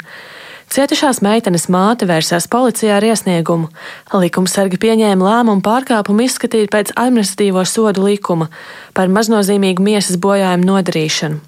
Cietušās 0.68 1.22
meitenes 1.24 1.64
māte 1.72 2.04
vērsās 2.04 2.44
policijā 2.52 2.98
ar 2.98 3.04
iesniegumu. 3.08 3.70
Likumsargi 4.12 4.76
pieņēma 4.82 5.24
lēmumu 5.24 5.64
pārkāpumu 5.64 6.26
izskatīt 6.26 6.68
pēc 6.74 6.92
administratīvo 6.92 7.62
sodu 7.64 8.04
likuma 8.04 8.50
par 8.92 9.08
maznozīmīgu 9.08 9.84
miesas 9.86 10.18
bojājumu 10.20 10.68
nodarīšanu. 10.68 11.40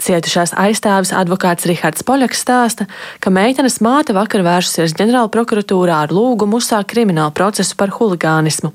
Cietušās 0.00 0.54
aizstāvis 0.54 1.10
advokāts 1.10 1.66
Rihards 1.66 2.06
Poļaks 2.06 2.44
stāsta, 2.46 2.86
ka 3.18 3.32
meitenes 3.34 3.80
māte 3.82 4.14
vakar 4.14 4.46
vērsusies 4.46 4.94
ģenerāla 4.94 5.32
prokuratūrā 5.34 6.04
ar 6.06 6.14
lūgumu 6.14 6.62
uzsākt 6.62 6.92
kriminālu 6.94 7.34
procesu 7.34 7.74
par 7.76 7.90
huligānismu. 7.98 8.70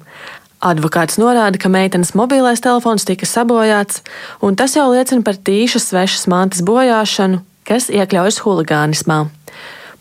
Advokāts 0.65 1.21
norāda, 1.21 1.55
ka 1.61 1.71
meitenes 1.71 2.11
mobilais 2.19 2.59
telefons 2.63 3.07
tika 3.07 3.27
sabojāts, 3.29 4.03
un 4.43 4.59
tas 4.59 4.75
jau 4.75 4.89
liecina 4.91 5.23
par 5.23 5.39
tīšas 5.39 5.87
svešas 5.91 6.27
mantas 6.31 6.63
bojāšanu, 6.67 7.41
kas 7.65 7.87
iekļaujas 7.93 8.43
huligānismā. 8.43 9.23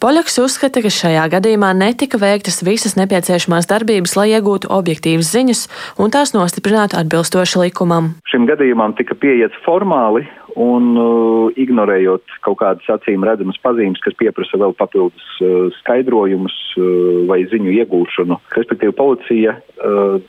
Poļaks 0.04 0.34
uzskata, 0.42 0.82
ka 0.84 0.90
šajā 0.92 1.23
gadījumā 1.32 1.70
netika 1.80 2.18
veiktas 2.20 2.58
visas 2.66 2.92
nepieciešamās 2.99 3.64
darbības, 3.70 4.12
lai 4.18 4.26
iegūtu 4.34 4.68
objektīvas 4.68 5.30
ziņas 5.32 5.62
un 5.96 6.12
tās 6.12 6.34
nostiprinātu 6.34 6.99
atbilstoši 7.00 7.62
likumam. 7.62 8.11
Šim 8.28 8.44
gadījumam 8.50 8.92
tika 8.99 9.16
pieiets 9.16 9.56
formāli 9.64 10.26
un 10.61 10.90
uh, 11.00 11.56
ignorējot 11.56 12.37
kaut 12.44 12.58
kādas 12.61 12.92
acīm 12.99 13.25
redzamas 13.25 13.56
pazīmes, 13.64 14.04
kas 14.04 14.18
pieprasa 14.20 14.61
vēl 14.61 14.76
papildus 14.76 15.30
uh, 15.40 15.73
skaidrojumus 15.80 16.58
uh, 16.76 17.25
vai 17.30 17.40
ziņu 17.49 17.73
iegūšanu. 17.78 18.42
Respektīvi, 18.61 18.99
policija, 19.00 19.56
uh, 19.56 20.20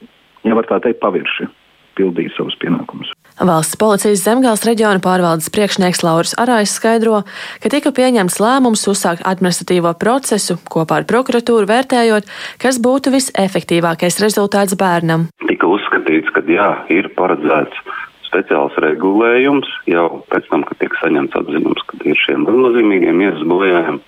ja 0.48 0.56
var 0.56 0.72
tā 0.72 0.80
teikt, 0.88 1.04
pavirši 1.04 1.52
pildīja 2.00 2.32
savus 2.40 2.56
pienākumus. 2.64 3.12
Valsts 3.36 3.76
policijas 3.76 4.22
zemgāles 4.24 4.62
reģiona 4.64 5.02
pārvaldes 5.04 5.50
priekšnieks 5.52 6.06
Lauris 6.06 6.32
Arājs 6.40 6.78
skaidro, 6.78 7.26
ka 7.60 7.72
tika 7.74 7.92
pieņemts 7.92 8.38
lēmums 8.40 8.86
uzsākt 8.88 9.26
administratīvo 9.28 9.92
procesu 10.00 10.56
kopā 10.72 11.02
ar 11.02 11.08
prokuratūru 11.10 11.68
vērtējot, 11.68 12.30
kas 12.64 12.80
būtu 12.80 13.12
visefektīvākais 13.12 14.22
rezultāts 14.24 14.78
bērnam. 14.80 15.28
Tika 15.50 15.68
uzskatīts, 15.68 16.32
ka 16.32 16.46
jā, 16.48 16.70
ir 16.96 17.12
paredzēts 17.20 17.84
speciāls 18.30 18.80
regulējums 18.80 19.68
jau 19.92 20.08
pēc 20.32 20.48
tam, 20.54 20.64
kad 20.70 20.80
tiek 20.80 20.96
saņemts 21.02 21.36
atzinums, 21.36 21.84
ka 21.92 22.00
ir 22.08 22.24
šiem 22.24 22.48
nozīmīgiem 22.48 23.20
iesas 23.28 23.44
bojājumiem 23.52 24.00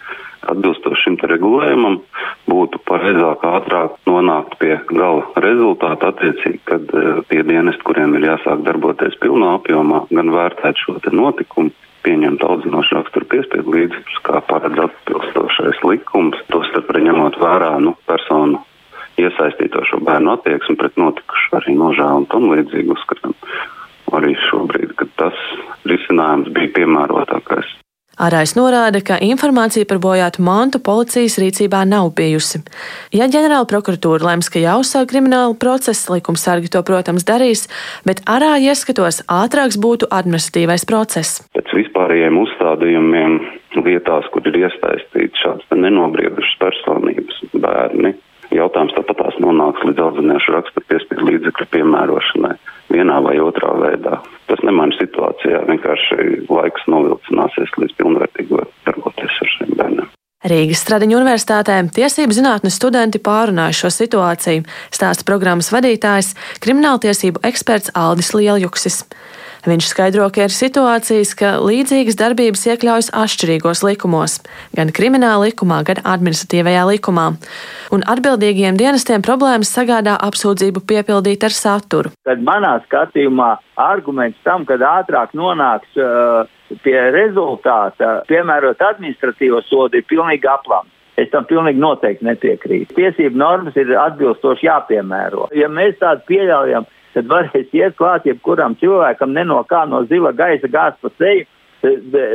atbilstoši 0.54 1.04
šim 1.04 1.18
regulējumam, 1.32 2.00
būtu 2.50 2.82
pareizāk 2.88 3.44
ātrāk 3.48 3.98
nonākt 4.10 4.58
pie 4.62 4.76
gala 4.92 5.26
rezultāta 5.44 6.14
attiecīgi, 6.14 6.62
kad 6.70 6.94
uh, 6.94 7.24
tie 7.32 7.44
dienesti, 7.48 7.86
kuriem 7.88 8.16
ir 8.18 8.30
jāsāk 8.32 8.64
darboties 8.68 9.20
pilnā 9.24 9.58
apjomā, 9.60 10.06
gan 10.12 10.34
vērtēt 10.36 10.84
šo 10.84 11.00
notikumu, 11.12 11.74
pieņemt 12.08 12.44
audzinošu 12.46 12.96
raksturu 13.00 13.28
piespiedu 13.34 13.74
līdzekļus, 13.74 14.20
kā 14.24 14.40
paredz 14.48 14.80
atbilstošais 14.86 15.82
likums, 15.84 16.40
tostarp 16.54 16.94
ņemot 17.08 17.40
vērā 17.42 17.74
nu, 17.84 17.98
personu 18.08 18.62
iesaistītošo 19.18 20.00
bērnu 20.06 20.36
attieksmi 20.36 20.78
pret 20.80 20.98
notikušu 21.02 21.58
arī 21.60 21.76
nožēlu 21.80 22.22
un 22.22 22.30
tam 22.32 22.48
līdzīgi 22.54 22.94
uzskatām 22.94 23.36
arī 24.18 24.36
šobrīd, 24.48 24.94
ka 25.00 25.10
tas 25.20 25.42
risinājums 25.90 26.54
bija 26.56 26.74
piemērotākais. 26.80 27.77
Arājs 28.18 28.56
norāda, 28.58 28.98
ka 29.06 29.20
informācija 29.22 29.86
par 29.86 30.00
bojātu 30.02 30.42
mantu 30.42 30.80
policijas 30.82 31.36
rīcībā 31.38 31.84
nav 31.86 32.10
bijusi. 32.18 32.64
Ja 33.14 33.28
ģenerāla 33.30 33.68
prokuratūra 33.70 34.32
lems, 34.32 34.50
ka 34.50 34.58
jāuzsāk 34.58 35.12
krimināla 35.12 35.54
procesa, 35.62 36.16
likumsargi 36.16 36.72
to, 36.74 36.82
protams, 36.88 37.28
darīs, 37.30 37.68
bet 38.10 38.24
arāja 38.26 38.74
ieskatos 38.74 39.22
ātrāks 39.30 39.78
būtu 39.78 40.10
administratīvais 40.10 40.88
process. 40.90 41.44
Pēc 41.54 41.76
vispārējiem 41.78 42.40
uzstādījumiem 42.42 43.38
lietās, 43.86 44.26
kur 44.34 44.50
ir 44.50 44.64
iesaistīti 44.64 45.44
šāds 45.44 45.78
nenobriedušas 45.78 46.58
personības 46.64 47.38
bērni, 47.54 48.16
jautājums 48.50 48.98
tāpat 48.98 49.22
tās 49.22 49.38
nonāks 49.46 49.86
līdz 49.86 50.04
audzināšu 50.08 50.58
raksturu 50.58 50.90
piespiedu 50.90 51.30
līdzekļu 51.30 51.70
piemērošanai 51.78 52.56
vienā 52.98 53.22
vai 53.30 53.38
otrā 53.46 53.78
veidā. 53.84 54.18
Nemaina 54.68 54.98
situācijā, 55.00 55.64
vienkārši 55.70 56.44
laiks 56.52 56.86
novilcināsies 56.92 57.74
līdz 57.80 57.98
pilnvērtīgi 58.02 58.62
darboties 58.88 59.42
ar 59.44 59.52
šiem 59.56 59.76
bērniem. 59.80 60.14
Rīgas 60.48 60.84
Stradiņu 60.84 61.18
universitātē 61.18 61.80
tiesību 61.96 62.36
zinātnes 62.36 62.76
studenti 62.78 63.20
pārunāja 63.24 63.74
šo 63.80 63.90
situāciju, 63.96 64.68
stāsta 64.94 65.26
programmas 65.28 65.72
vadītājs, 65.74 66.36
krimināltiesību 66.62 67.42
eksperts 67.48 67.96
Aldis 67.98 68.30
Lieljuksis. 68.36 69.02
Viņš 69.68 69.90
skaidro, 69.92 70.30
ka 70.32 70.46
ir 70.48 70.54
situācijas, 70.56 71.34
ka 71.36 71.50
līdzīgas 71.60 72.16
darbības 72.16 72.62
iekļaujas 72.72 73.10
atšķirīgos 73.20 73.82
likumos, 73.84 74.38
gan 74.78 74.94
krimināla 74.96 75.50
likumā, 75.50 75.82
gan 75.90 76.00
administratīvajā 76.08 76.86
likumā, 76.94 77.26
un 77.92 78.06
atbildīgiem 78.08 78.80
dienestiem 78.80 79.26
problēmas 79.28 79.74
sagādā 79.76 80.16
apsūdzību 80.30 80.86
piepildīt 80.88 81.44
ar 81.44 81.56
saturu. 81.56 82.14
Tad 82.24 82.46
manā 82.48 82.78
skatījumā 82.86 83.58
arguments 83.76 84.40
tam, 84.48 84.64
kad 84.70 84.80
ātrāk 84.88 85.36
nonāks 85.36 86.00
uh, 86.00 86.48
pie 86.88 86.98
rezultāta, 87.12 88.22
piemērot 88.32 88.80
administratīvo 88.94 89.60
sodu, 89.68 90.00
ir 90.00 90.08
pilnīgi 90.08 90.48
aplams. 90.48 90.94
Es 91.18 91.32
tam 91.34 91.48
pilnīgi 91.50 91.82
noteikti 91.82 92.24
nepiekrītu. 92.28 92.94
Tiesību 92.94 93.40
normas 93.42 93.76
ir 93.76 93.90
atbilstoši 93.98 94.68
jāpiemēro. 94.68 95.48
Ja 95.58 95.66
mēs 95.68 95.98
tādu 95.98 96.22
pieļaujam, 96.30 96.86
tad 97.18 97.30
varēs 97.32 97.74
iet 97.74 97.98
klāt 97.98 98.28
jebkuram 98.30 98.78
cilvēkam 98.82 99.34
ne 99.34 99.46
no 99.50 99.62
kā 99.66 99.86
no 99.90 100.04
zila 100.10 100.34
gaisa 100.38 100.70
gāzt 100.70 101.02
pa 101.02 101.14
seju. 101.18 101.48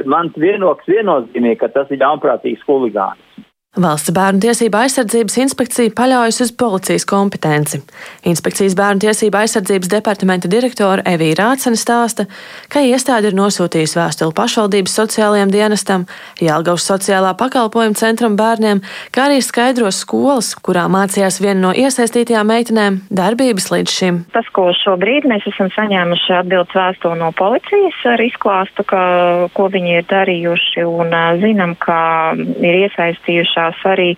Man 0.07 0.31
vienoks 0.39 0.87
viennozīmīgi, 0.87 1.59
ka 1.61 1.69
tas 1.75 1.91
ir 1.91 2.01
ļaunprātīgs 2.03 2.63
huligāns. 2.67 3.32
Valsts 3.73 4.13
bērnu 4.13 4.43
tiesība 4.45 4.83
aizsardzības 4.85 5.39
inspekcija 5.47 5.95
paļaujas 5.97 6.43
uz 6.45 6.51
policijas 6.61 7.07
kompetenci. 7.09 7.79
Inspekcijas 8.29 8.75
bērnu 8.77 9.01
tiesība 9.01 9.47
aizsardzības 9.47 9.89
departamenta 9.95 10.51
direktore 10.53 11.01
Evija 11.09 11.39
Rācena 11.39 11.81
stāsta, 11.81 12.27
ka 12.69 12.83
iestāde 12.85 13.31
ir 13.31 13.37
nosūtījusi 13.39 13.97
vēstuli 13.97 14.37
pašvaldības 14.37 14.97
sociālajiem 15.01 15.55
dienestam, 15.55 16.05
Jālgavas 16.45 16.85
sociālā 16.85 17.31
pakalpojuma 17.41 17.97
centram 17.97 18.37
bērniem, 18.37 18.83
kā 19.09 19.31
arī 19.31 19.39
skaidros 19.41 20.03
skolas, 20.05 20.53
kurā 20.53 20.85
mācījās 20.93 21.41
viena 21.41 21.63
no 21.63 21.73
iesaistītajām 21.73 22.53
meitenēm, 22.53 23.01
darbības 23.09 23.71
līdz 23.73 23.97
šim. 23.97 24.21
Tas, 24.37 24.53
ko 24.53 24.67
šobrīd 24.83 25.31
mēs 25.33 25.49
esam 25.49 25.73
saņēmuši 25.73 26.37
atbildes 26.43 26.77
vēstuli 26.77 27.23
no 27.25 27.33
policijas 27.41 28.05
ar 28.13 28.27
izklāstu, 28.29 28.85
ka, 28.85 29.03
ko 29.57 29.73
viņi 29.73 29.99
ir 30.03 30.07
darījuši 30.13 30.87
un 30.93 31.19
zinām, 31.41 31.73
ka 31.81 31.99
ir 32.37 32.83
iesaistījuši 32.85 33.62
iesaistās 33.63 33.85
arī 33.87 34.15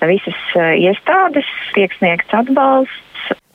visas 0.00 0.38
eh, 0.56 0.78
iestādes, 0.88 1.46
tiek 1.74 1.92
sniegts 1.98 2.32
atbalsts. 2.32 3.04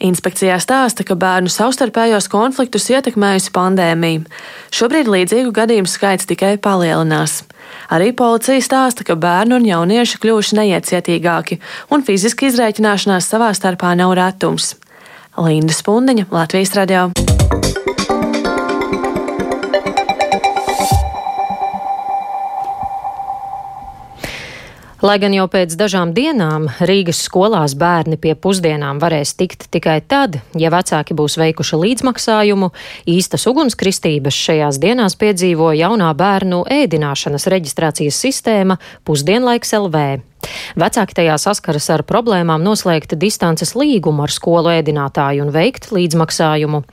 Inspekcijā 0.04 0.58
stāsta, 0.60 1.06
ka 1.08 1.16
bērnu 1.16 1.48
savstarpējos 1.48 2.28
konfliktus 2.28 2.90
ietekmējusi 2.92 3.54
pandēmija. 3.56 4.26
Šobrīd 4.74 5.08
līdzīgu 5.08 5.54
gadījumu 5.56 5.88
skaits 5.88 6.28
tikai 6.28 6.58
palielinās. 6.58 7.46
Arī 7.94 8.12
policija 8.12 8.60
stāsta, 8.60 9.06
ka 9.08 9.16
bērni 9.16 9.56
un 9.56 9.68
jaunieši 9.70 10.20
kļuvuši 10.20 10.60
neiecietīgāki, 10.60 11.62
un 11.94 12.04
fiziski 12.04 12.52
izreikināšanās 12.52 13.30
savā 13.32 13.54
starpā 13.56 13.96
nav 13.96 14.18
retums. 14.20 14.76
Linda 15.40 15.74
Spundiņa, 15.74 16.28
Latvijas 16.34 16.76
radio. 16.78 17.08
Lai 25.04 25.18
gan 25.20 25.34
jau 25.36 25.50
pēc 25.52 25.74
dažām 25.76 26.14
dienām 26.16 26.70
Rīgas 26.88 27.26
skolās 27.26 27.74
bērni 27.76 28.16
pie 28.24 28.38
pusdienām 28.40 29.02
varēs 29.04 29.34
tikt 29.36 29.66
tikai 29.76 29.98
tad, 30.08 30.38
ja 30.56 30.72
vecāki 30.72 31.12
būs 31.20 31.36
veikuši 31.42 31.82
līdzmaksājumu, 31.82 32.72
īstas 33.12 33.44
ugunskristības 33.52 34.40
šajās 34.48 34.80
dienās 34.80 35.20
piedzīvo 35.20 35.74
jaunā 35.76 36.14
bērnu 36.16 36.64
ēdināšanas 36.72 37.52
reģistrācijas 37.52 38.24
sistēma 38.24 38.80
Pusdienlaiks 39.04 39.76
LV. 39.76 40.33
Vecāki 40.80 41.16
tajā 41.18 41.36
saskaras 41.42 41.90
ar 41.94 42.04
problēmām 42.08 42.64
noslēgt 42.66 43.16
distances 43.20 43.74
līgumu 43.78 44.26
ar 44.26 44.34
skolu 44.34 44.72
ēdinātāju 44.74 45.46
un 45.46 45.52
veikt 45.54 45.92
līdzmaksājumu. 45.94 46.84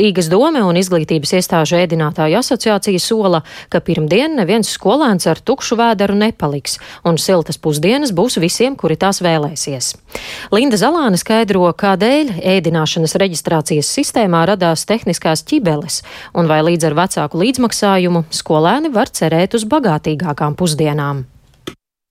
Rīgas 0.00 0.30
dome 0.32 0.62
un 0.64 0.78
izglītības 0.80 1.34
iestāžu 1.38 1.78
ēdinātāju 1.80 2.38
asociācija 2.40 3.02
sola, 3.02 3.42
ka 3.68 3.82
pirmdien 3.84 4.38
neviens 4.38 4.70
skolēns 4.72 5.28
ar 5.30 5.40
tukšu 5.40 5.78
vēderu 5.78 6.16
nepaliks, 6.18 6.78
un 7.04 7.20
siltas 7.20 7.60
pusdienas 7.60 8.14
būs 8.16 8.38
visiem, 8.42 8.76
kuri 8.76 8.98
tās 9.00 9.22
vēlēsies. 9.24 9.94
Linda 10.54 10.80
Zalāne 10.80 11.20
skaidro, 11.20 11.68
kādēļ 11.78 12.38
ēdināšanas 12.56 13.16
reģistrācijas 13.20 13.92
sistēmā 13.98 14.44
radās 14.52 14.86
tehniskās 14.88 15.44
ķibeles, 15.48 16.02
un 16.34 16.50
vai 16.50 16.62
līdz 16.70 16.90
ar 16.90 17.00
vecāku 17.04 17.42
līdzmaksājumu 17.44 18.26
skolēni 18.34 18.92
var 18.94 19.12
cerēt 19.12 19.58
uz 19.58 19.68
bagātīgākām 19.68 20.56
pusdienām. 20.58 21.26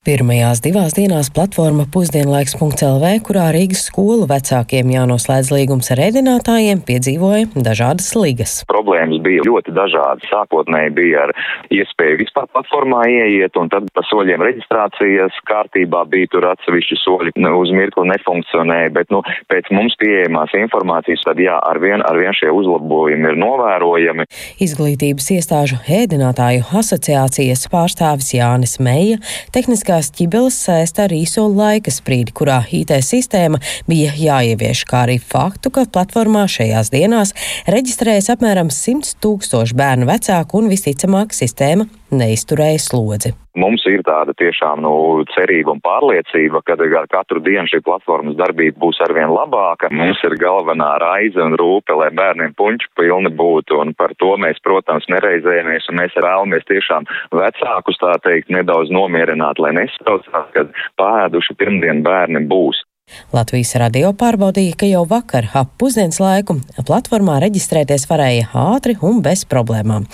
Pirmajās 0.08 0.62
divās 0.64 0.94
dienās 0.96 1.28
platforma 1.36 1.84
pusdienlaiks.lv, 1.92 3.10
kurā 3.28 3.50
Rīgas 3.52 3.82
skolu 3.90 4.24
vecākiem 4.30 4.94
jānoslēdz 4.94 5.50
līgums 5.52 5.90
ar 5.92 6.00
ēdinātājiem, 6.06 6.80
piedzīvoja 6.88 7.50
dažādas 7.66 8.08
ligas. 8.16 8.54
Problēmas 8.72 9.20
bija 9.26 9.44
ļoti 9.44 9.74
dažādas. 9.76 10.24
Sākotnēji 10.32 10.94
bija 10.96 11.26
ar 11.26 11.34
iespēju 11.76 12.22
vispār 12.22 12.48
platformā 12.54 13.02
ieiet, 13.12 13.60
un 13.60 13.68
tad 13.74 13.90
pa 13.92 14.06
soļiem 14.08 14.46
reģistrācijas 14.48 15.42
kārtībā 15.52 16.06
bija 16.08 16.32
tur 16.32 16.48
atsevišķi 16.54 17.00
soļi 17.02 17.36
nu, 17.44 17.52
uz 17.60 17.76
mirkli 17.76 18.08
nefunkcionēja, 18.14 18.96
bet 18.96 19.12
nu, 19.12 19.20
pēc 19.52 19.68
mums 19.76 20.00
pieejamās 20.00 20.56
informācijas 20.56 21.28
tad 21.28 21.44
jā, 21.44 21.60
arvien, 21.68 22.00
arvien 22.08 22.32
šie 22.40 22.54
uzlabojumi 22.56 23.34
ir 23.34 23.42
novērojami. 23.44 24.30
Izglītības 24.64 25.30
iestāžu 25.36 25.84
ēdinātāju 26.00 26.64
asociācijas 26.80 27.68
pārstāvis 27.76 28.32
Jānis 28.40 28.80
Meija, 28.80 29.20
tehniskā 29.52 29.97
Tehniskās 29.98 30.14
ķibeles 30.14 30.58
saista 30.62 31.08
ar 31.08 31.14
īso 31.16 31.48
laika 31.50 31.90
sprīdi, 31.90 32.30
kurā 32.38 32.60
IT 32.70 32.92
sistēma 33.02 33.58
bija 33.90 34.12
jāievieš, 34.14 34.84
kā 34.86 35.08
arī 35.08 35.18
faktu, 35.18 35.72
ka 35.74 35.88
platformā 35.90 36.44
šajās 36.46 36.92
dienās 36.94 37.34
reģistrējas 37.66 38.30
apmēram 38.36 38.70
100 38.70 39.18
tūkstoši 39.26 39.74
bērnu 39.74 40.06
vecāku 40.06 40.62
un 40.62 40.70
visticamāk 40.70 41.34
sistēma 41.34 41.88
neizturēja 42.12 42.80
slodzi. 42.82 43.34
Mums 43.58 43.82
ir 43.90 44.04
tāda 44.06 44.36
tiešām 44.38 44.84
nu, 44.86 44.92
cerība 45.34 45.74
un 45.74 45.80
pārliecība, 45.82 46.62
ka 46.62 46.76
ar 46.78 47.08
katru 47.10 47.42
dienu 47.42 47.66
šī 47.72 47.80
platformas 47.86 48.38
darbība 48.38 48.78
būs 48.84 49.02
arvien 49.02 49.34
labāka. 49.34 49.90
Mums 49.90 50.22
ir 50.28 50.38
galvenā 50.38 50.92
raize 51.02 51.42
un 51.42 51.58
rūpe, 51.58 51.96
lai 51.98 52.12
bērniem 52.14 52.54
puņķu 52.60 52.92
pilni 53.00 53.34
būtu, 53.34 53.80
un 53.82 53.96
par 53.98 54.14
to 54.22 54.36
mēs, 54.38 54.62
protams, 54.62 55.10
nereizējamies, 55.10 55.90
un 55.90 56.02
mēs 56.04 56.14
vēlamies 56.14 56.70
tiešām 56.70 57.10
vecākus 57.34 57.98
tā 58.04 58.14
teikt 58.28 58.54
nedaudz 58.54 58.94
nomierināt, 58.94 59.58
lai 59.58 59.74
nesatraucās, 59.80 60.54
ka 60.54 60.68
pāēduši 61.02 61.58
pirmdien 61.58 62.06
bērni 62.06 62.46
būs. 62.46 62.87
Latvijas 63.36 63.74
radio 63.80 64.14
pārbaudīja, 64.16 64.76
ka 64.80 64.88
jau 64.88 65.02
vakar 65.08 65.50
ap 65.56 65.74
pusdienas 65.80 66.20
laiku 66.22 66.58
platformā 66.88 67.38
reģistrēties 67.44 68.06
varēja 68.08 68.48
ātri 68.56 68.96
un 69.04 69.22
bez 69.24 69.44
problēmām. 69.48 70.06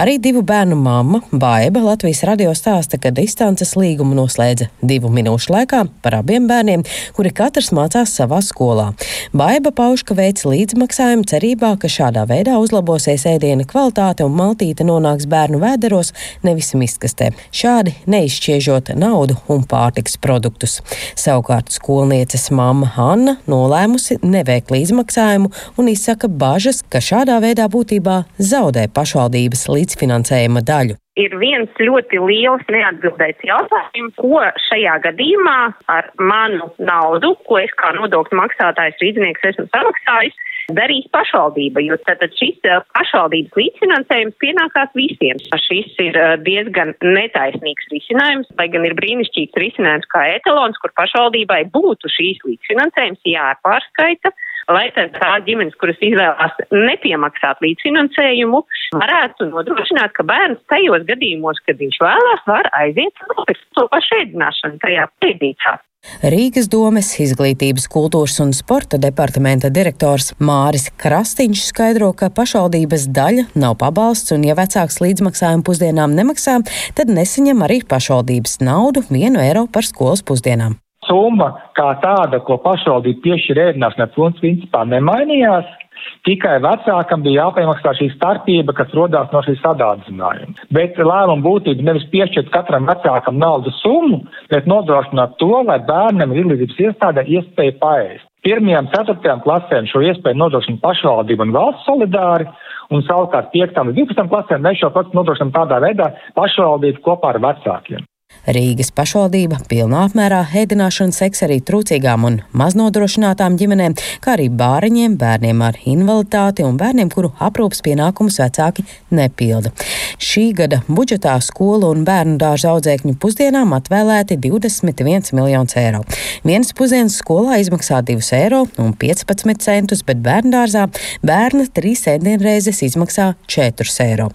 Arī 0.00 0.18
divu 0.22 0.42
bērnu 0.46 0.76
mamma 0.80 1.20
Baiba 1.32 1.82
Latvijas 1.84 2.22
radio 2.28 2.54
stāsta, 2.56 2.96
ka 3.00 3.12
distances 3.12 3.74
līgumu 3.76 4.16
noslēdza 4.16 4.70
divu 4.80 5.10
minūšu 5.12 5.52
laikā 5.52 5.82
par 6.04 6.16
abiem 6.20 6.48
bērniem, 6.48 6.84
kuri 7.16 7.32
katrs 7.36 7.70
mācās 7.76 8.14
savā 8.18 8.40
skolā. 8.44 8.90
Baiba 9.36 9.72
pauž, 9.76 10.04
ka 10.08 10.16
veic 10.16 10.44
līdzmaksājumu 10.48 11.28
cerībā, 11.28 11.74
ka 11.80 11.92
šādā 11.92 12.24
veidā 12.28 12.56
uzlabosies 12.60 13.26
ēdiena 13.28 13.68
kvalitāte 13.68 14.24
un 14.28 14.36
maltīte 14.36 14.84
nonāks 14.88 15.28
bērnu 15.28 15.60
vēderos, 15.62 16.12
nevis 16.44 16.72
miskastē. 16.76 17.32
Šādi 17.52 17.96
neizšķiežot 18.12 18.94
naudu 18.96 19.36
un 19.52 19.64
pārtiks 19.68 20.16
produktus. 20.20 20.80
Savukārt 21.20 21.72
skolnieces 21.72 22.41
Rīgas 22.42 22.50
mamma 22.50 22.88
Hanna 22.96 23.36
nolēmusi 23.46 24.16
neveikt 24.26 24.72
līdzmaksājumu 24.74 25.50
un 25.78 25.88
izsaka 25.88 26.26
bažas, 26.26 26.82
ka 26.90 26.98
šādā 26.98 27.38
veidā 27.38 27.68
būtībā 27.70 28.24
zaudē 28.42 28.88
pašvaldības 28.90 29.68
līdzfinansējuma 29.70 30.62
daļu. 30.66 30.96
Ir 31.22 31.36
viens 31.38 31.70
ļoti 31.78 32.18
liels 32.18 32.64
neatbildēts 32.66 33.46
jautājums, 33.46 34.16
ko 34.18 34.42
šajā 34.66 34.96
gadījumā 35.06 35.58
ar 35.86 36.10
manu 36.18 36.72
naudu, 36.82 37.36
ko 37.46 37.60
es 37.62 37.70
kā 37.78 37.92
nodokļu 37.94 38.40
maksātājs 38.40 38.98
rīznieks 38.98 39.46
esmu 39.52 39.68
samaksājis, 39.70 40.34
darīs 40.76 41.08
pašvaldība, 41.14 41.82
jo 41.84 41.98
tātad 42.06 42.34
šis 42.38 42.60
pašvaldības 42.96 43.58
līdzfinansējums 43.58 44.38
pienākās 44.42 44.94
visiem. 44.98 45.40
Šis 45.66 45.92
ir 46.02 46.18
diezgan 46.46 46.94
netaisnīgs 47.02 47.90
risinājums, 47.92 48.50
lai 48.58 48.68
gan 48.72 48.86
ir 48.88 48.96
brīnišķīgs 48.98 49.60
risinājums 49.64 50.08
kā 50.12 50.24
etalons, 50.36 50.78
kur 50.82 50.94
pašvaldībai 50.98 51.62
būtu 51.74 52.10
šīs 52.12 52.42
līdzfinansējums 52.48 53.32
jāpārskaita 53.34 54.34
lai 54.70 54.88
tad 54.96 55.14
tā 55.16 55.32
ģimenes, 55.46 55.76
kuras 55.80 56.00
izvēlās 56.04 56.58
nepiemaksāt 56.70 57.62
līdzfinansējumu, 57.64 58.62
varētu 58.98 59.48
nodrošināt, 59.52 60.14
ka 60.16 60.26
bērns 60.28 60.62
tajos 60.72 61.06
gadījumos, 61.08 61.62
kad 61.66 61.80
viņš 61.82 62.02
vēlās, 62.02 62.44
var 62.46 62.68
aiziet 62.82 63.24
uz 63.46 63.64
to 63.76 63.88
pašu 63.92 64.20
ēdināšanu 64.22 64.82
tajā 64.82 65.08
pēdīcā. 65.22 65.78
Rīgas 66.26 66.66
domes 66.66 67.12
izglītības, 67.22 67.84
kultūras 67.90 68.40
un 68.42 68.50
sporta 68.56 68.98
departamenta 68.98 69.70
direktors 69.70 70.32
Māris 70.42 70.88
Krastīņš 70.98 71.62
skaidro, 71.68 72.10
ka 72.10 72.26
pašvaldības 72.34 73.06
daļa 73.14 73.46
nav 73.54 73.78
pabalsts, 73.78 74.34
un 74.34 74.42
ja 74.48 74.58
vecāks 74.58 74.98
līdzmaksājumu 75.04 75.62
pusdienām 75.68 76.18
nemaksā, 76.18 76.58
tad 76.98 77.14
nesaņem 77.14 77.66
arī 77.68 77.84
pašvaldības 77.86 78.58
naudu 78.66 79.06
vienu 79.14 79.42
eiro 79.46 79.68
par 79.70 79.86
skolas 79.86 80.26
pusdienām 80.26 80.81
summa 81.08 81.52
kā 81.78 81.92
tāda, 82.02 82.40
ko 82.46 82.58
pašvaldība 82.62 83.22
piešķir 83.26 83.62
ēdināšanai, 83.68 84.10
principā 84.40 84.84
nemainījās. 84.88 85.78
Tikai 86.26 86.56
vecākam 86.62 87.22
bija 87.22 87.44
jāpiemaksā 87.44 87.92
šī 87.98 88.08
starpība, 88.14 88.74
kas 88.78 88.90
rodās 88.94 89.30
no 89.34 89.42
šīs 89.42 89.60
sadārdzinājuma. 89.62 90.66
Bet 90.74 90.98
lēmuma 90.98 91.42
būtība 91.44 91.86
nevis 91.86 92.06
piešķirt 92.14 92.50
katram 92.54 92.86
vecākam 92.90 93.38
naudas 93.42 93.78
summu, 93.82 94.22
bet 94.50 94.66
nodrošināt 94.70 95.36
to, 95.42 95.50
lai 95.66 95.78
bērnam 95.86 96.34
ir 96.34 96.42
izglītības 96.42 96.82
iestādē 96.86 97.26
iespēja 97.38 97.78
paēst. 97.82 98.28
Pirmajām, 98.42 98.90
ceturtajām 98.94 99.42
klasēm 99.44 99.86
šo 99.90 100.02
iespēju 100.08 100.38
nodrošina 100.38 100.82
pašvaldība 100.82 101.46
un 101.46 101.54
valsts 101.54 101.86
solidāri, 101.86 102.48
un 102.90 103.04
savukārt 103.06 103.52
5. 103.54 103.78
un 103.82 103.94
12. 103.98 104.30
klasēm 104.30 104.64
mēs 104.66 104.82
šo 104.82 104.90
procesu 104.94 105.18
nodrošinām 105.18 105.54
tādā 105.54 105.78
veidā 105.82 106.10
pašvaldību 106.38 107.04
kopā 107.06 107.36
ar 107.36 107.42
vecākiem. 107.46 108.02
Rīgas 108.42 108.88
pašvaldība 108.90 109.60
pilnā 109.70 110.00
apmērā 110.08 110.40
ēdināšanu 110.58 111.14
seks 111.14 111.44
arī 111.46 111.60
trūcīgām 111.62 112.24
un 112.26 112.38
maznodrošinātām 112.58 113.54
ģimenēm, 113.60 113.94
kā 114.24 114.32
arī 114.34 114.48
bāriņiem, 114.50 115.14
bērniem 115.20 115.62
ar 115.62 115.78
invaliditāti 115.86 116.66
un 116.66 116.74
bērniem, 116.80 117.12
kuru 117.12 117.30
aprūpas 117.38 117.84
pienākumus 117.86 118.40
vecāki 118.42 118.82
nepilda. 119.14 119.70
Šī 120.18 120.48
gada 120.58 120.80
budžetā 120.88 121.36
skolu 121.44 121.92
un 121.94 122.02
bērnu 122.08 122.34
dārza 122.40 122.72
audzēkņu 122.72 123.14
pusdienām 123.22 123.76
atvēlēti 123.78 124.40
21 124.42 125.30
miljonus 125.38 125.78
eiro. 125.78 126.02
Vienas 126.42 126.74
pusdienas 126.74 127.20
skolā 127.22 127.60
izmaksā 127.62 128.02
2 128.10 128.26
eiro 128.40 128.64
un 128.82 128.90
15 128.98 129.62
centus, 129.62 130.02
bet 130.02 130.18
bērnu 130.24 130.50
dārzā 130.56 130.88
bērna 131.22 131.68
3 131.78 132.08
ēdienreizes 132.16 132.82
izmaksā 132.88 133.32
4 133.46 133.96
eiro. 134.08 134.32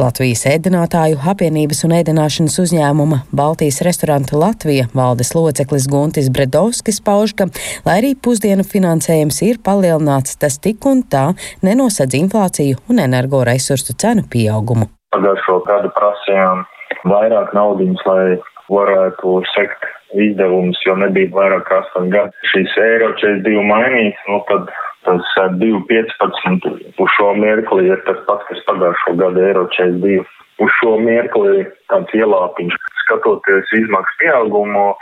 Latvijas 0.00 0.46
ēdinātāju 0.56 1.20
apvienības 1.34 1.84
un 1.84 1.98
ēdināšanas 2.00 2.58
uzņēmuma 2.64 3.22
Baltijas 3.32 3.80
restoranta 3.80 4.36
Latvija 4.36 4.84
valdes 4.94 5.30
loceklis 5.34 5.86
Guntis 5.88 6.28
Bredovskis 6.28 6.98
pauž, 7.00 7.32
ka, 7.32 7.46
lai 7.86 7.94
arī 8.02 8.10
pusdienu 8.24 8.64
finansējums 8.68 9.40
ir 9.46 9.60
palielināts, 9.64 10.36
tas 10.36 10.58
tik 10.60 10.84
un 10.90 11.00
tā 11.14 11.30
nenosedz 11.64 12.18
inflāciju 12.18 12.82
un 12.92 13.00
energoresursu 13.00 13.96
cenu 14.02 14.26
pieaugumu. 14.34 14.90
Pagājušo 15.16 15.56
gadu 15.64 15.88
prasījām 15.96 16.66
vairāk 17.08 17.56
naudiņas, 17.56 18.04
lai 18.10 18.26
varētu 18.68 19.40
sekt 19.54 19.88
izdevumus, 20.12 20.84
jo 20.84 20.98
nebija 21.00 21.32
vairāk 21.32 21.64
kā 21.70 21.80
8 21.88 22.12
gadi. 22.12 22.36
Šīs 22.52 22.76
eiro 22.84 23.14
42 23.16 23.64
mainīs, 23.64 24.20
nu 24.28 24.42
tad 24.52 24.68
tas 25.08 25.32
2,15 25.56 26.68
uz 27.00 27.16
šo 27.16 27.32
mirkli 27.40 27.88
ir 27.88 28.04
tas 28.04 28.20
pats, 28.28 28.44
kas 28.52 28.60
pagājušo 28.68 29.16
gadu 29.24 29.48
eiro 29.48 29.64
42 29.72 30.20
uz 30.62 30.70
šo 30.78 30.96
mirkli 31.02 31.66
tāds 31.92 32.14
ielāpiņš. 32.16 32.78
Skatoties 33.02 33.72
izmaksu 33.76 34.18
pieaugumu, 34.22 34.92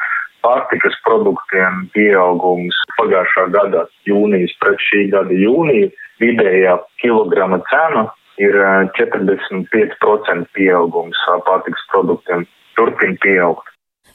pārtikas 0.44 0.96
produktiem 1.06 1.84
pieaugums 1.94 2.76
pagājušā 2.98 3.48
gada 3.54 3.84
jūnijas 4.08 4.54
pret 4.62 4.80
šī 4.88 5.06
gada 5.14 5.36
jūniju, 5.36 5.90
vidējā 6.22 6.78
kilograma 7.02 7.60
cena 7.70 8.06
ir 8.40 8.56
45% 8.96 9.68
eh, 9.84 10.46
pieaugums 10.56 11.20
pārtikas 11.48 11.84
produktiem. 11.92 12.46
Turpin 12.78 13.18
pieaugt. 13.20 13.66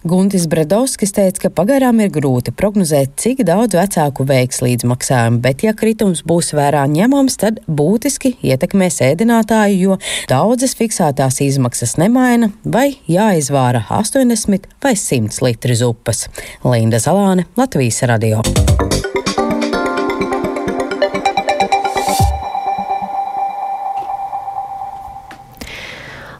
Guntis 0.06 0.44
Bredovskis 0.46 1.16
teica, 1.18 1.48
ka 1.48 1.50
pagaidām 1.50 1.98
ir 2.04 2.12
grūti 2.14 2.52
prognozēt, 2.54 3.16
cik 3.18 3.40
daudz 3.48 3.74
vecāku 3.74 4.22
veiks 4.30 4.62
līdzmaksājumu, 4.62 5.40
bet 5.42 5.64
ja 5.66 5.74
kritums 5.74 6.22
būs 6.30 6.52
vērā 6.54 6.84
ņemams, 6.94 7.40
tad 7.42 7.58
būtiski 7.66 8.36
ietekmēs 8.46 9.02
ēdinātāju, 9.08 9.80
jo 9.82 9.98
daudzas 10.30 10.78
fiksētās 10.78 11.42
izmaksas 11.48 11.98
nemaina 11.98 12.52
vai 12.62 12.92
jāizvāra 13.10 13.82
80 13.90 14.70
vai 14.86 14.94
100 14.94 15.42
litri 15.42 15.80
zupas. 15.82 16.28
Linda 16.62 17.02
Zalāne, 17.02 17.50
Latvijas 17.58 18.04
radio. 18.06 18.46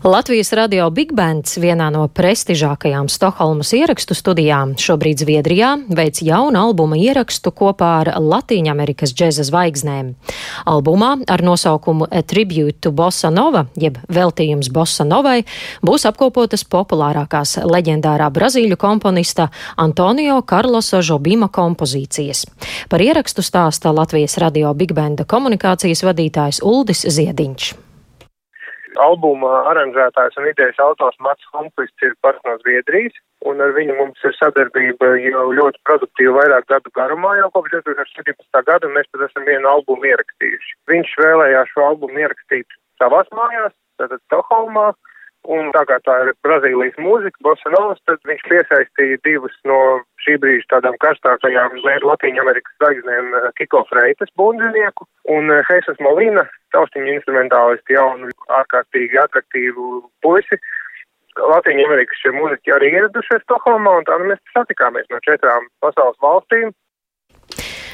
Latvijas 0.06 0.54
radio 0.54 0.90
Big 0.90 1.14
Bands 1.14 1.58
vienā 1.58 1.88
no 1.90 2.04
prestižākajām 2.14 3.08
Stokholmas 3.10 3.72
ierakstu 3.74 4.14
studijām 4.14 4.76
šobrīd 4.78 5.24
Zviedrijā 5.24 5.72
veic 5.98 6.20
jaunu 6.22 6.60
albuma 6.62 7.00
ierakstu 7.02 7.50
kopā 7.50 7.88
ar 8.04 8.12
Latīņamerikas 8.22 9.16
džeza 9.18 9.42
zvaigznēm. 9.48 10.12
Albumā 10.70 11.10
ar 11.26 11.42
nosaukumu 11.42 12.06
A 12.12 12.22
Tribute 12.22 12.78
to 12.86 12.92
Bossa 12.94 13.32
Nova, 13.34 13.64
jeb 13.82 13.98
veltījums 14.06 14.70
Bossa 14.70 15.08
Novai, 15.10 15.40
būs 15.82 16.06
apkopotas 16.06 16.68
populārākās 16.70 17.56
leģendārā 17.66 18.28
brazīļu 18.30 18.78
komponista 18.78 19.48
Antonio 19.76 20.38
Carlosa 20.46 21.02
Žobima 21.02 21.50
kompozīcijas. 21.50 22.46
Par 22.94 23.02
ierakstu 23.02 23.42
stāsta 23.42 23.90
Latvijas 23.90 24.38
radio 24.38 24.76
Big 24.78 24.94
Banda 24.94 25.26
komunikācijas 25.26 26.06
vadītājs 26.06 26.62
Uldis 26.62 27.08
Ziediņš 27.10 27.85
albuma 29.02 29.52
aranžētājs 29.72 30.38
un 30.40 30.50
idejas 30.50 30.80
autors 30.84 31.18
Mats 31.24 31.48
Humplists 31.54 32.06
ir 32.06 32.14
pats 32.26 32.42
no 32.48 32.56
Zviedrijas, 32.62 33.16
un 33.46 33.64
ar 33.64 33.74
viņu 33.78 33.98
mums 34.00 34.28
ir 34.28 34.36
sadarbība 34.38 35.14
jau 35.22 35.48
ļoti 35.60 35.82
produktīva 35.88 36.38
vairāk 36.40 36.70
gadu 36.72 36.94
garumā, 36.98 37.36
jau 37.42 37.50
kopš 37.56 37.78
2017. 37.78 38.64
gada, 38.70 38.92
mēs 38.98 39.10
tad 39.12 39.28
esam 39.30 39.48
vienu 39.50 39.72
albumu 39.72 40.12
ierakstījuši. 40.12 40.78
Viņš 40.92 41.18
vēlējās 41.24 41.74
šo 41.74 41.90
albumu 41.90 42.24
ierakstīt 42.26 42.80
savās 43.02 43.30
mājās, 43.36 43.76
tātad 44.00 44.24
Stokholmā, 44.26 44.94
Un 45.46 45.70
tā 45.76 45.84
kā 45.86 46.00
tā 46.02 46.16
ir 46.24 46.32
Brazīlijas 46.46 46.96
mūzika, 46.98 47.38
Bossa 47.46 47.70
Novas, 47.74 48.00
tad 48.10 48.22
viņš 48.26 48.42
piesaistīja 48.50 49.20
divus 49.28 49.54
no 49.70 49.78
šī 50.26 50.38
brīža 50.42 50.68
tādām 50.76 50.98
karstākajām 51.04 51.78
Latvijas 51.86 52.42
Amerikas 52.44 52.78
zvaigznēm 52.82 53.34
eh, 53.40 53.50
Kiko 53.60 53.84
Freitas 53.90 54.32
bundzinieku 54.40 55.08
un 55.36 55.52
Heisas 55.70 56.00
eh, 56.00 56.04
Molina, 56.06 56.46
taustiņu 56.76 57.14
instrumentālisti 57.18 57.98
jaunu, 57.98 58.32
ārkārtīgi 58.62 59.22
atraktīvu 59.26 60.06
puisi. 60.26 60.60
Latvijas 61.36 61.90
Amerikas 61.90 62.24
šie 62.24 62.32
mūziķi 62.36 62.74
arī 62.76 62.94
ieradušies 62.96 63.44
Stokholmā, 63.44 64.00
un 64.00 64.08
tā 64.08 64.18
mēs 64.24 64.42
satikāmies 64.56 65.08
no 65.12 65.22
četrām 65.26 65.70
pasaules 65.84 66.20
valstīm 66.24 66.74